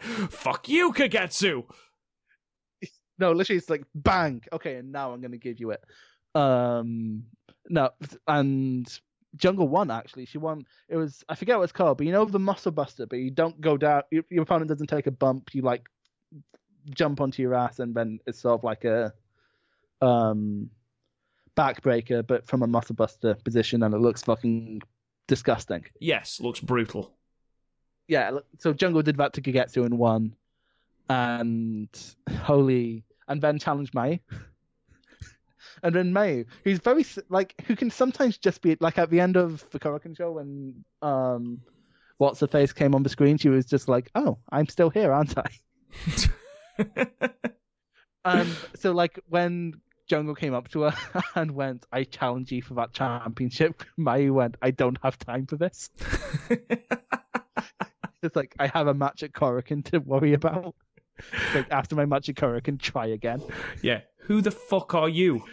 [0.30, 1.64] Fuck you, Kagetsu.
[3.18, 4.42] No, literally, it's like bang.
[4.52, 5.82] Okay, and now I'm gonna give you it.
[6.34, 7.24] Um,
[7.68, 7.90] no,
[8.26, 8.86] and
[9.36, 10.26] Jungle won actually.
[10.26, 10.64] She won.
[10.88, 13.06] It was I forget what it's called, but you know the Muscle Buster.
[13.06, 14.02] But you don't go down.
[14.10, 15.54] Your, your opponent doesn't take a bump.
[15.54, 15.84] You like
[16.90, 19.12] jump onto your ass, and then it's sort of like a
[20.02, 20.70] um
[21.56, 24.82] backbreaker, but from a Muscle Buster position, and it looks fucking
[25.28, 25.84] disgusting.
[26.00, 27.12] Yes, looks brutal.
[28.08, 30.34] yeah, so Jungle did that to Kagetsu and won,
[31.08, 31.88] and
[32.42, 34.20] holy, and then challenged May,
[35.82, 39.36] and then May, who's very like who can sometimes just be like at the end
[39.36, 41.60] of the Korakuen show when um,
[42.18, 45.12] what's her face came on the screen, she was just like, oh, I'm still here,
[45.12, 45.50] aren't I?
[48.24, 49.74] And so like when
[50.06, 54.56] Jungle came up to her and went, I challenge you for that championship, May went,
[54.62, 55.90] I don't have time for this.
[58.24, 60.74] It's like I have a match at Korakuen to worry about.
[61.54, 63.42] Like after my match at Korakuen, try again.
[63.82, 64.00] yeah.
[64.20, 65.44] Who the fuck are you?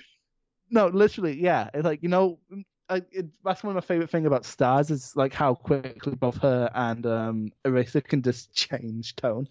[0.70, 1.70] No, literally, yeah.
[1.74, 2.40] It's like you know,
[2.88, 6.38] I, it, that's one of my favorite thing about stars is like how quickly both
[6.38, 9.50] her and um Arisa can just change tone.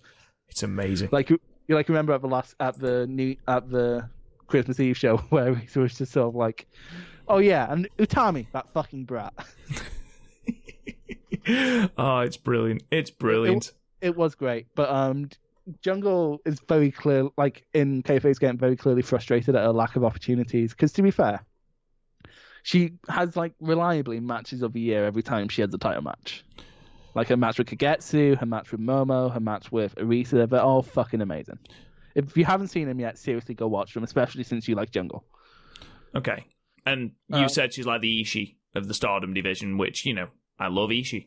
[0.48, 1.11] It's amazing.
[1.12, 1.38] Like you,
[1.68, 4.09] you like remember at the last at the new at the
[4.51, 6.66] Christmas Eve show where he was just sort of like,
[7.28, 9.32] oh yeah, and Utami, that fucking brat.
[11.96, 12.82] oh, it's brilliant.
[12.90, 13.72] It's brilliant.
[14.01, 15.30] it was great, but um,
[15.82, 20.05] Jungle is very clear, like in Kayfabe's getting very clearly frustrated at her lack of
[20.05, 20.72] opportunities.
[20.72, 21.44] Because to be fair,
[22.62, 26.44] she has like reliably matches of the year every time she has a title match.
[27.14, 30.82] Like her match with Kagetsu, her match with Momo, her match with Arisa, they're all
[30.82, 31.59] fucking amazing.
[32.28, 35.24] If you haven't seen him yet, seriously go watch them, especially since you like Jungle.
[36.14, 36.44] Okay.
[36.86, 40.28] And you Uh, said she's like the Ishii of the Stardom division, which, you know,
[40.58, 41.26] I love Ishii.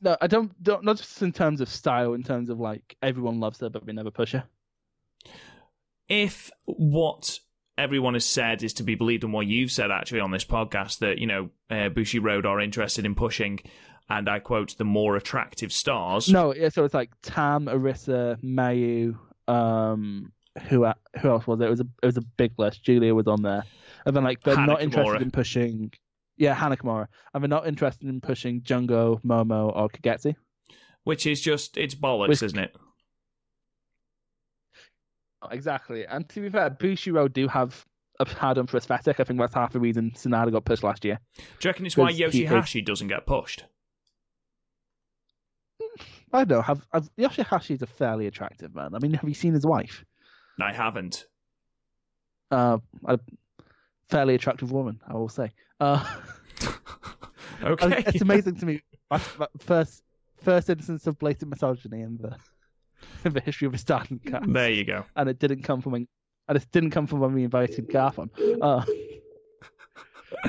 [0.00, 3.38] No, I don't, don't not just in terms of style, in terms of like everyone
[3.40, 4.44] loves her, but we never push her.
[6.08, 7.38] if what
[7.78, 10.98] everyone has said is to be believed and what you've said actually on this podcast
[10.98, 13.60] that you know uh, Bushiroad are interested in pushing
[14.10, 19.16] and I quote the more attractive stars No, yeah, so it's like Tam, Arisa, Mayu,
[19.48, 20.32] um,
[20.68, 20.86] who
[21.20, 21.64] who else was it?
[21.64, 22.82] It was a it was a big list.
[22.84, 23.62] Julia was on there,
[24.06, 25.92] and then like they're Hana not interested in pushing.
[26.36, 30.34] Yeah, Hana Kimura, and they're not interested in pushing Jungo, Momo, or Kagetsu.
[31.04, 32.74] which is just it's bollocks Which- isn't it
[35.50, 37.84] Exactly, and to be fair, Bushiroad do have
[38.20, 39.18] a pardon for aesthetic.
[39.18, 41.18] I think that's half the reason Sanada got pushed last year.
[41.36, 43.64] do you reckon it's why Yoshihashi doesn't get pushed
[46.32, 46.62] I don't know.
[46.62, 47.08] Have, have
[47.70, 48.94] is a fairly attractive man.
[48.94, 50.04] I mean, have you seen his wife?
[50.60, 51.26] I haven't
[52.50, 53.18] Uh, a
[54.08, 55.52] fairly attractive woman, I will say.
[55.80, 56.04] Uh,
[57.62, 58.82] okay it's amazing to me.
[59.10, 60.02] My, my first
[60.36, 62.36] first instance of blatant misogyny in the
[63.24, 65.92] in the history of a starting cast, there you go and it didn't come from
[65.92, 66.08] when
[66.48, 68.30] and it didn't come from when we invited Garth on.
[68.60, 68.84] Uh,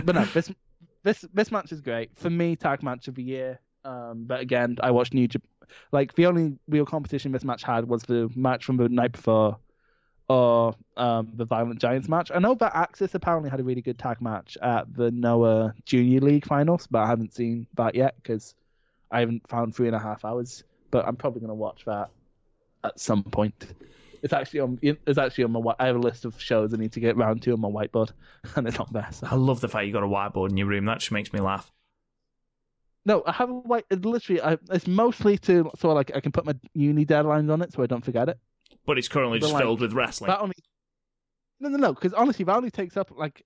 [0.03, 0.51] but no, this
[1.03, 2.55] this this match is great for me.
[2.55, 3.59] Tag match of the year.
[3.85, 5.49] Um, but again, I watched New Japan.
[5.91, 9.57] Like the only real competition this match had was the match from the night before,
[10.29, 12.31] or um, the Violent Giants match.
[12.33, 16.21] I know that Axis apparently had a really good tag match at the Noah Junior
[16.21, 18.55] League finals, but I haven't seen that yet because
[19.11, 20.63] I haven't found three and a half hours.
[20.91, 22.09] But I'm probably gonna watch that
[22.83, 23.65] at some point.
[24.21, 24.79] It's actually on.
[24.81, 25.73] It's actually on my.
[25.79, 28.11] I have a list of shows I need to get round to on my whiteboard,
[28.55, 29.07] and it's not there.
[29.11, 29.27] So.
[29.29, 31.41] I love the fact you got a whiteboard in your room that just makes me
[31.41, 31.69] laugh
[33.05, 33.85] No, I have a white.
[33.91, 37.73] Literally, I, it's mostly to so like I can put my uni deadlines on it
[37.73, 38.39] so I don't forget it.
[38.85, 40.55] but it's currently But, just like, filled with wrestling That only.
[41.59, 41.93] No, no, no.
[41.93, 43.43] Because honestly, that only takes up like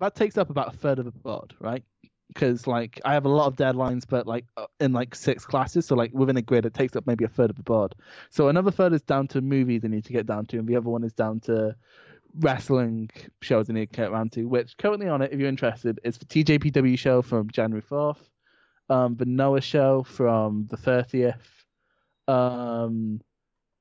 [0.00, 1.84] that takes up about a third of the board, right?
[2.28, 5.86] Because like I have a lot of deadlines, but like uh, in like six classes,
[5.86, 7.94] so like within a grid, it takes up maybe a third of the board.
[8.30, 10.76] So another third is down to movies I need to get down to, and the
[10.76, 11.76] other one is down to
[12.38, 13.10] wrestling
[13.42, 14.44] shows I need to get around to.
[14.44, 18.30] Which currently on it, if you're interested, is the TJPW show from January fourth,
[18.92, 21.64] um, the Noah show from the thirtieth,
[22.28, 23.20] um,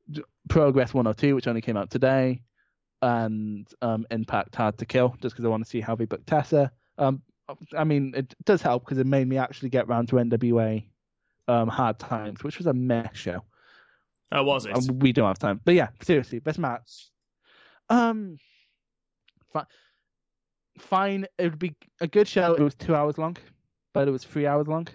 [0.09, 2.41] J- Progress 102, which only came out today,
[3.01, 6.26] and um, Impact Hard to Kill, just because I want to see how they book
[6.26, 6.72] Tessa.
[6.97, 7.22] Um,
[7.78, 10.86] I mean, it does help because it made me actually get round to NWA
[11.47, 13.43] um, Hard Times, which was a mess show.
[14.32, 17.09] oh was it Um, we don't have time, but yeah, seriously, best match.
[17.89, 18.38] Um,
[19.51, 19.66] fi-
[20.80, 21.26] fine.
[21.38, 22.53] It would be a good show.
[22.53, 23.36] It was two hours long,
[23.93, 24.88] but it was three hours long.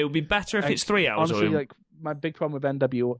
[0.00, 3.18] It would be better if it's three hours Honestly, like my big problem with NW.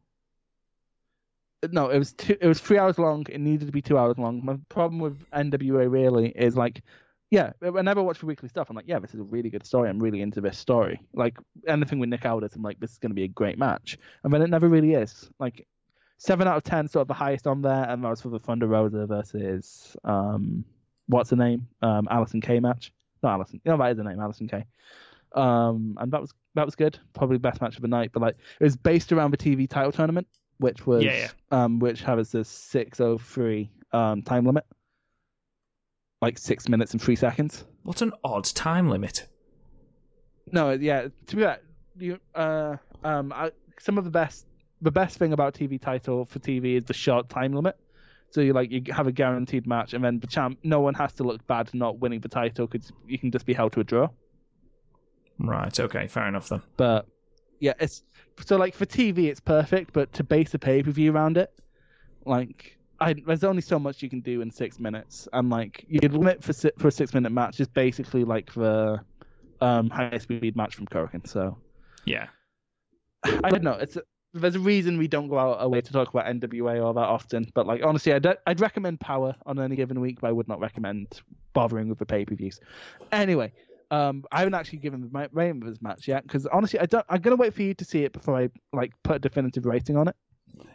[1.70, 2.36] No, it was two.
[2.40, 3.26] It was three hours long.
[3.28, 4.44] It needed to be two hours long.
[4.44, 6.82] My problem with NWA really is like,
[7.30, 7.52] yeah.
[7.60, 9.90] Whenever I watch the weekly stuff, I'm like, yeah, this is a really good story.
[9.90, 11.00] I'm really into this story.
[11.12, 11.36] Like
[11.68, 13.98] anything with Nick Aldis, I'm like, this is going to be a great match.
[14.24, 15.28] And then it never really is.
[15.38, 15.66] Like
[16.16, 18.38] seven out of ten, sort of the highest on there, and that was for the
[18.38, 20.64] Thunder Rosa versus um,
[21.08, 21.68] what's her name?
[21.82, 22.90] Um, Allysin Kay match.
[23.22, 23.60] Not Alison.
[23.64, 24.64] No, that is her name, Allysin Kay.
[25.34, 26.98] Um, and that was that was good.
[27.12, 28.10] Probably best match of the night.
[28.12, 30.26] But like it was based around the TV title tournament,
[30.58, 34.64] which was Yeah, um, which has a six oh three um time limit,
[36.20, 37.64] like six minutes and three seconds.
[37.82, 39.26] what an odd time limit
[40.52, 41.08] No, yeah.
[41.26, 41.60] To be fair,
[41.96, 44.46] you uh um I, some of the best
[44.82, 47.76] the best thing about TV title for TV is the short time limit.
[48.30, 50.58] So you like you have a guaranteed match, and then the champ.
[50.62, 53.52] No one has to look bad not winning the title because you can just be
[53.52, 54.08] held to a draw.
[55.40, 57.06] Right okay fair enough then But
[57.60, 58.02] yeah, it's
[58.44, 61.52] so like for TV it's perfect, but to base a pay per view around it,
[62.24, 66.00] like I there's only so much you can do in six minutes, and like you
[66.00, 69.00] limit for si- for a six minute match is basically like the
[69.60, 71.26] um high speed match from Korakuen.
[71.26, 71.58] So
[72.06, 72.28] yeah
[73.24, 73.74] I don't know.
[73.74, 73.98] It's
[74.32, 77.00] there's a reason we don't go out our way to talk about NWA all that
[77.00, 80.48] often, but like honestly, I'd I'd recommend Power on any given week, but I would
[80.48, 81.20] not recommend
[81.52, 82.60] bothering with the pay per views.
[83.12, 83.52] Anyway,
[83.90, 87.04] um, I haven't actually given the rating of this match yet because honestly, I don't.
[87.08, 89.96] I'm gonna wait for you to see it before I like put a definitive rating
[89.96, 90.16] on it.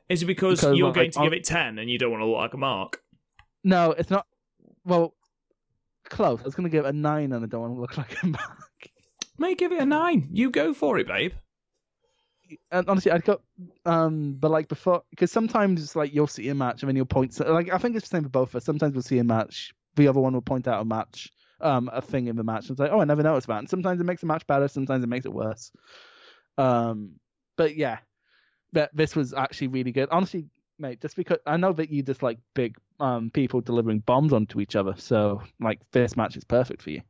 [0.09, 2.25] is it because, Because, you're going to give it 10 and you don't want to
[2.25, 3.01] look like a mark
[3.63, 4.27] No, it's not.
[4.83, 5.15] Well,
[6.09, 6.41] close.
[6.41, 8.27] I was gonna give it a nine, and I don't want to look like a
[8.27, 8.89] mark.
[9.37, 11.33] May give it a 9 you go for it babe
[12.71, 13.41] and honestly, I'd got
[13.85, 17.07] um, but like before, because sometimes it's like you'll see a match and then you'll
[17.07, 17.39] point.
[17.39, 18.65] Like I think it's the same for both of us.
[18.65, 21.31] Sometimes we'll see a match, the other one will point out a match
[21.61, 22.69] um, a thing in the match.
[22.69, 23.59] It's like, oh, I never noticed that.
[23.59, 25.71] And sometimes it makes the match better, sometimes it makes it worse.
[26.57, 27.13] Um,
[27.57, 27.99] but yeah,
[28.73, 30.09] that this was actually really good.
[30.11, 30.45] Honestly,
[30.79, 34.59] mate, just because I know that you just like big um people delivering bombs onto
[34.59, 37.01] each other, so like this match is perfect for you.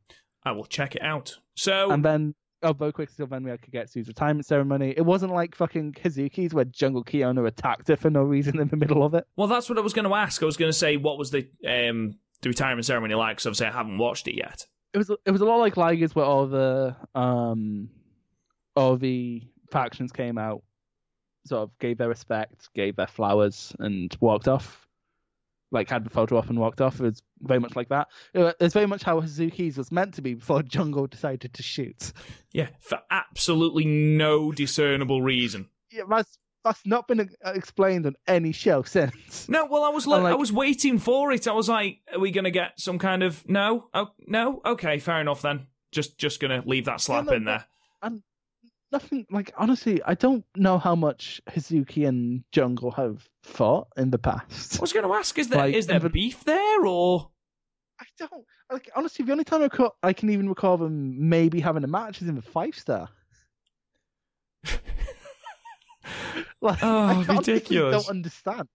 [0.44, 1.36] I will check it out.
[1.54, 4.94] So And then oh, very quickly, so then we had Kagetsu's retirement ceremony.
[4.96, 8.76] It wasn't like fucking Hazuki's where Jungle Kyona attacked her for no reason in the
[8.76, 9.26] middle of it.
[9.36, 10.42] Well, that's what I was going to ask.
[10.42, 13.36] I was going to say, what was the um, the retirement ceremony like?
[13.36, 14.66] Because obviously I haven't watched it yet.
[14.92, 17.90] It was it was a lot like Liger's where all the um
[18.74, 20.62] all the factions came out,
[21.46, 24.86] sort of gave their respect, gave their flowers, and walked off.
[25.72, 27.00] Like had the photo op and walked off.
[27.00, 28.08] It was very much like that.
[28.34, 32.12] It's very much how Hazuki's was meant to be before Jungle decided to shoot.
[32.52, 35.68] Yeah, for absolutely no discernible reason.
[35.90, 39.48] Yeah, that's that's not been uh, explained on any show since.
[39.48, 41.46] No, well, I was like, like- I was waiting for it.
[41.48, 43.88] I was like, are we going to get some kind of no?
[43.94, 44.60] Oh, no.
[44.64, 45.66] Okay, fair enough then.
[45.92, 47.64] Just just going to leave that slap no, in there.
[48.92, 54.18] Nothing like honestly, I don't know how much Hazuki and Jungle have fought in the
[54.18, 54.78] past.
[54.78, 57.30] I was going to ask, is there is Like, there even- beef there or?
[58.00, 59.24] I don't like honestly.
[59.24, 62.28] The only time I, recall, I can even recall them maybe having a match is
[62.28, 63.08] in the five star.
[66.60, 68.04] like, Oh, I ridiculous.
[68.06, 68.68] Don't understand.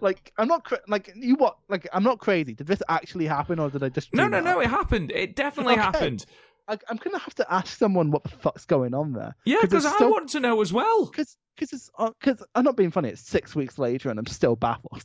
[0.00, 2.54] Like I'm not cra- like you what like I'm not crazy.
[2.54, 4.60] Did this actually happen or did I just No, no, no.
[4.60, 5.10] It happened.
[5.12, 5.82] It definitely Okay.
[5.82, 6.24] happened.
[6.68, 9.34] I, I'm gonna have to ask someone what the fuck's going on there.
[9.44, 11.06] Yeah, because I so- want to know as well.
[11.06, 13.10] because because it's uh, because I'm not being funny.
[13.10, 15.04] It's six weeks later and I'm still baffled.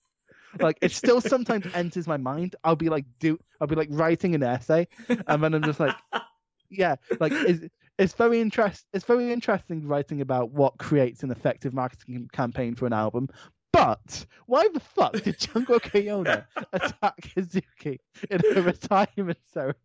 [0.60, 2.54] like it still sometimes enters my mind.
[2.62, 4.86] I'll be like do I'll be like writing an essay
[5.26, 5.96] and then I'm just like
[6.70, 7.64] yeah like it's,
[7.98, 12.86] it's very interest it's very interesting writing about what creates an effective marketing campaign for
[12.86, 13.28] an album.
[13.72, 17.98] But why the fuck did Jungle Kyona attack Hazuki
[18.30, 19.76] in a retirement ceremony?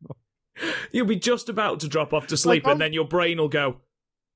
[0.91, 3.49] You'll be just about to drop off to sleep, Like, and then your brain will
[3.49, 3.77] go.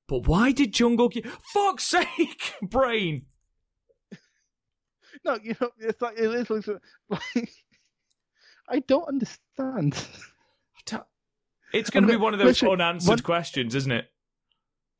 [0.06, 1.08] But why did Jungle?
[1.08, 1.24] Ki-
[1.54, 3.26] Fuck's sake, brain.
[5.24, 7.50] No, you know, it's like it is like
[8.68, 9.96] I don't understand.
[11.72, 14.08] It's going to be one of those unanswered one- questions, isn't it?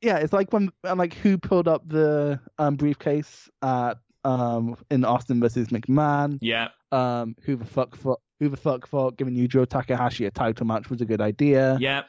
[0.01, 5.03] Yeah, it's like when uh, like who pulled up the um, briefcase at um in
[5.03, 6.37] Austin versus McMahon.
[6.41, 6.69] Yeah.
[6.91, 10.89] Um, who the fuck thought who the fuck thought giving Yujiro Takahashi a title match
[10.89, 11.77] was a good idea.
[11.81, 12.03] Yeah.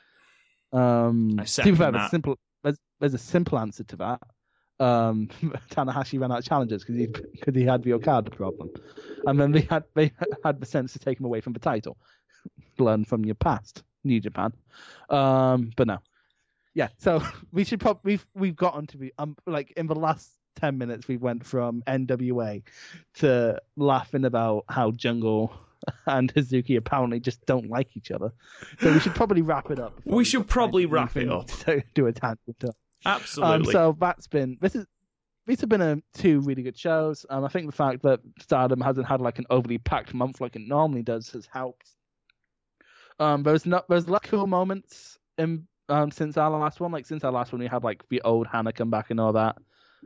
[0.72, 1.98] Um, I second fair, that.
[1.98, 4.20] there's simple there's, there's a simple answer to that.
[4.78, 5.28] Um,
[5.70, 8.70] Tanahashi ran out of challenges because he because he had the Okada problem,
[9.26, 10.12] and then they had they
[10.44, 11.96] had the sense to take him away from the title.
[12.78, 14.52] Learn from your past, New Japan.
[15.08, 15.98] Um, but no,
[16.74, 16.88] yeah.
[16.98, 17.22] So
[17.52, 21.08] we should probably we've we've gotten to be um like in the last ten minutes
[21.08, 22.62] we went from NWA
[23.14, 25.52] to laughing about how Jungle
[26.06, 28.32] and Hazuki apparently just don't like each other.
[28.80, 29.96] So we should probably wrap it up.
[29.96, 31.48] before We should probably wrap it up.
[31.60, 32.64] To do a tangent.
[32.64, 32.72] Um,
[33.04, 33.72] Absolutely.
[33.72, 34.86] so that's been this is
[35.46, 37.26] these have been a, two really good shows.
[37.28, 40.54] Um, I think the fact that Stardom hasn't had like an overly packed month like
[40.54, 41.90] it normally does has helped.
[43.20, 46.90] Um, there's not there's of cool moments in um since our last one.
[46.90, 49.34] Like since our last one, we had like the old Hana come back and all
[49.34, 49.56] that,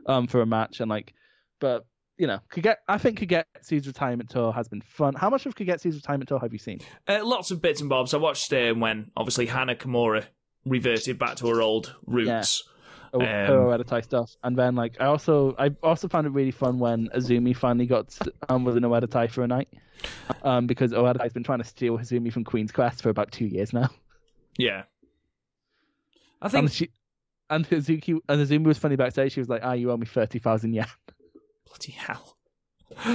[0.05, 1.13] um, for a match and like,
[1.59, 1.85] but
[2.17, 5.15] you know, Kaget I think Kagetsu's retirement tour has been fun.
[5.15, 6.79] How much of Kagetsu's retirement tour have you seen?
[7.07, 8.13] Uh, lots of bits and bobs.
[8.13, 10.25] I watched uh, when obviously Hana Kimura
[10.65, 12.63] reverted back to her old roots.
[13.17, 17.07] Oh, Um, stuff, and then like I also I also found it really fun when
[17.15, 18.17] Azumi finally got
[18.49, 19.69] um with an Oedo Tai for a night,
[20.43, 23.45] um because Oedo Tai's been trying to steal Azumi from Queen's Quest for about two
[23.45, 23.89] years now,
[24.57, 24.83] Yeah.
[26.41, 26.89] I think and she
[27.49, 29.31] and Hazuki and Azumi was funny backstage.
[29.31, 30.87] She was like, "Ah, you owe me thirty thousand yen."
[31.65, 32.37] bloody hell.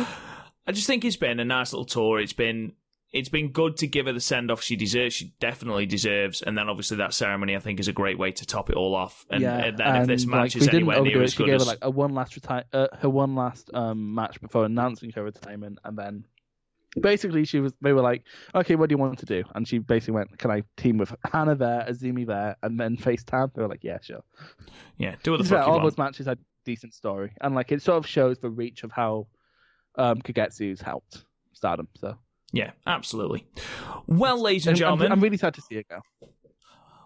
[0.67, 2.21] I just think it's been a nice little tour.
[2.21, 2.73] It's been
[3.13, 5.15] it's been good to give her the send off she deserves.
[5.15, 8.47] She definitely deserves, and then obviously that ceremony I think is a great way to
[8.47, 9.27] top it all off.
[9.31, 11.25] And, yeah, and then if this and, match like, is anywhere near it.
[11.25, 14.15] as She gave as her like a one last retire uh, her one last um
[14.15, 16.25] match before announcing her retirement, and then
[17.01, 18.23] basically she was they were like,
[18.55, 21.15] "Okay, what do you want to do?" And she basically went, "Can I team with
[21.25, 24.23] Hana there, Azumi there, and then Face FaceTime?" They were like, "Yeah, sure."
[24.99, 25.85] yeah, do what the fuck you all want.
[25.85, 29.27] those matches had decent story, and like it sort of shows the reach of how
[29.97, 31.89] um, Kagetsu's helped Stardom.
[31.97, 32.17] So,
[32.53, 33.47] Yeah, absolutely.
[34.07, 36.01] Well, ladies and And I'm, gentlemen, I'm really sad to see it go.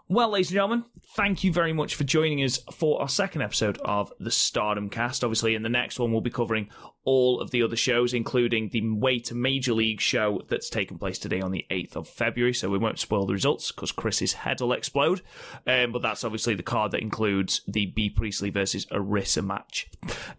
[0.08, 0.84] Well, ladies and gentlemen,
[1.16, 5.24] thank you very much for joining us for our second episode of the Stardom Cast.
[5.24, 6.68] Obviously, in the next one, we'll be covering
[7.04, 11.18] all of the other shows, including the Way to Major League show that's taken place
[11.18, 12.54] today on the 8th of February.
[12.54, 15.22] So we won't spoil the results because Chris's head will explode.
[15.66, 19.88] Um, but that's obviously the card that includes the Bea Priestley versus Arisa match.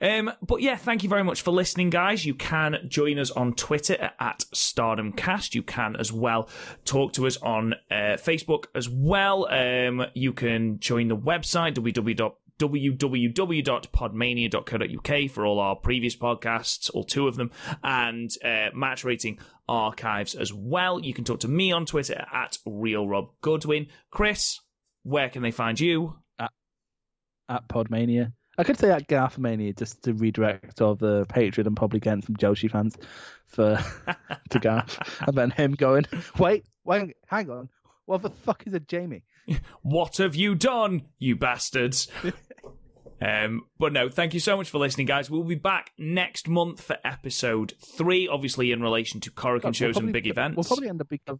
[0.02, 2.26] Um, but yeah, thank you very much for listening, guys.
[2.26, 5.54] You can join us on Twitter at StardomCast.
[5.54, 6.50] You can as well
[6.84, 9.48] talk to us on uh, Facebook as well.
[9.52, 17.28] Um, you can join the website www www.podmania.co.uk for all our previous podcasts, all two
[17.28, 17.52] of them,
[17.84, 21.00] and uh, match rating archives as well.
[21.00, 23.88] You can talk to me on Twitter at RealRobGoodwin.
[24.10, 24.60] Chris,
[25.04, 26.16] where can they find you?
[26.40, 26.52] At,
[27.50, 28.34] at Podmania.
[28.58, 32.38] I could say at Garthmania just to redirect all the hatred I'm probably getting some
[32.38, 32.98] Joshi fans
[33.48, 33.78] for
[34.50, 34.98] to Garth.
[35.28, 36.06] and then him going,
[36.40, 37.70] wait, wait, hang on.
[38.06, 39.24] What the fuck is a Jamie?
[39.82, 42.08] What have you done, you bastards?
[43.22, 45.30] Um, but no, thank you so much for listening, guys.
[45.30, 49.98] We'll be back next month for episode three, obviously in relation to Korakuen We'll shows
[49.98, 50.58] and big events.
[50.58, 51.40] We'll probably end up because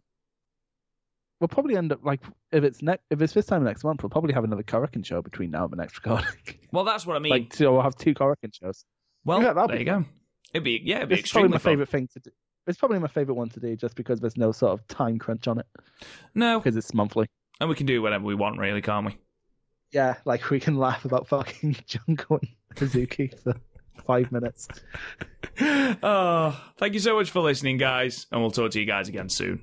[1.38, 4.10] we'll probably end up like if it's ne- if it's this time next month, we'll
[4.10, 6.28] probably have another Korakuen show between now and the next recording.
[6.72, 7.30] well, that's what I mean.
[7.30, 8.84] like, so we'll have two Korakuen shows.
[9.24, 10.04] well, yeah, there be you go.
[10.54, 11.72] It'd be yeah, it'd be It's probably extremely my fun.
[11.72, 12.30] favorite thing to do.
[12.66, 15.46] It's probably my favorite one to do, just because there's no sort of time crunch
[15.46, 15.66] on it
[16.34, 17.28] No, because it's monthly.
[17.60, 19.18] And we can do whatever we want, really, can't we?
[19.92, 23.54] Yeah, like we can laugh about fucking Junko and Hazuki for
[24.04, 24.68] five minutes.
[25.60, 29.28] oh, thank you so much for listening, guys, and we'll talk to you guys again
[29.28, 29.62] soon.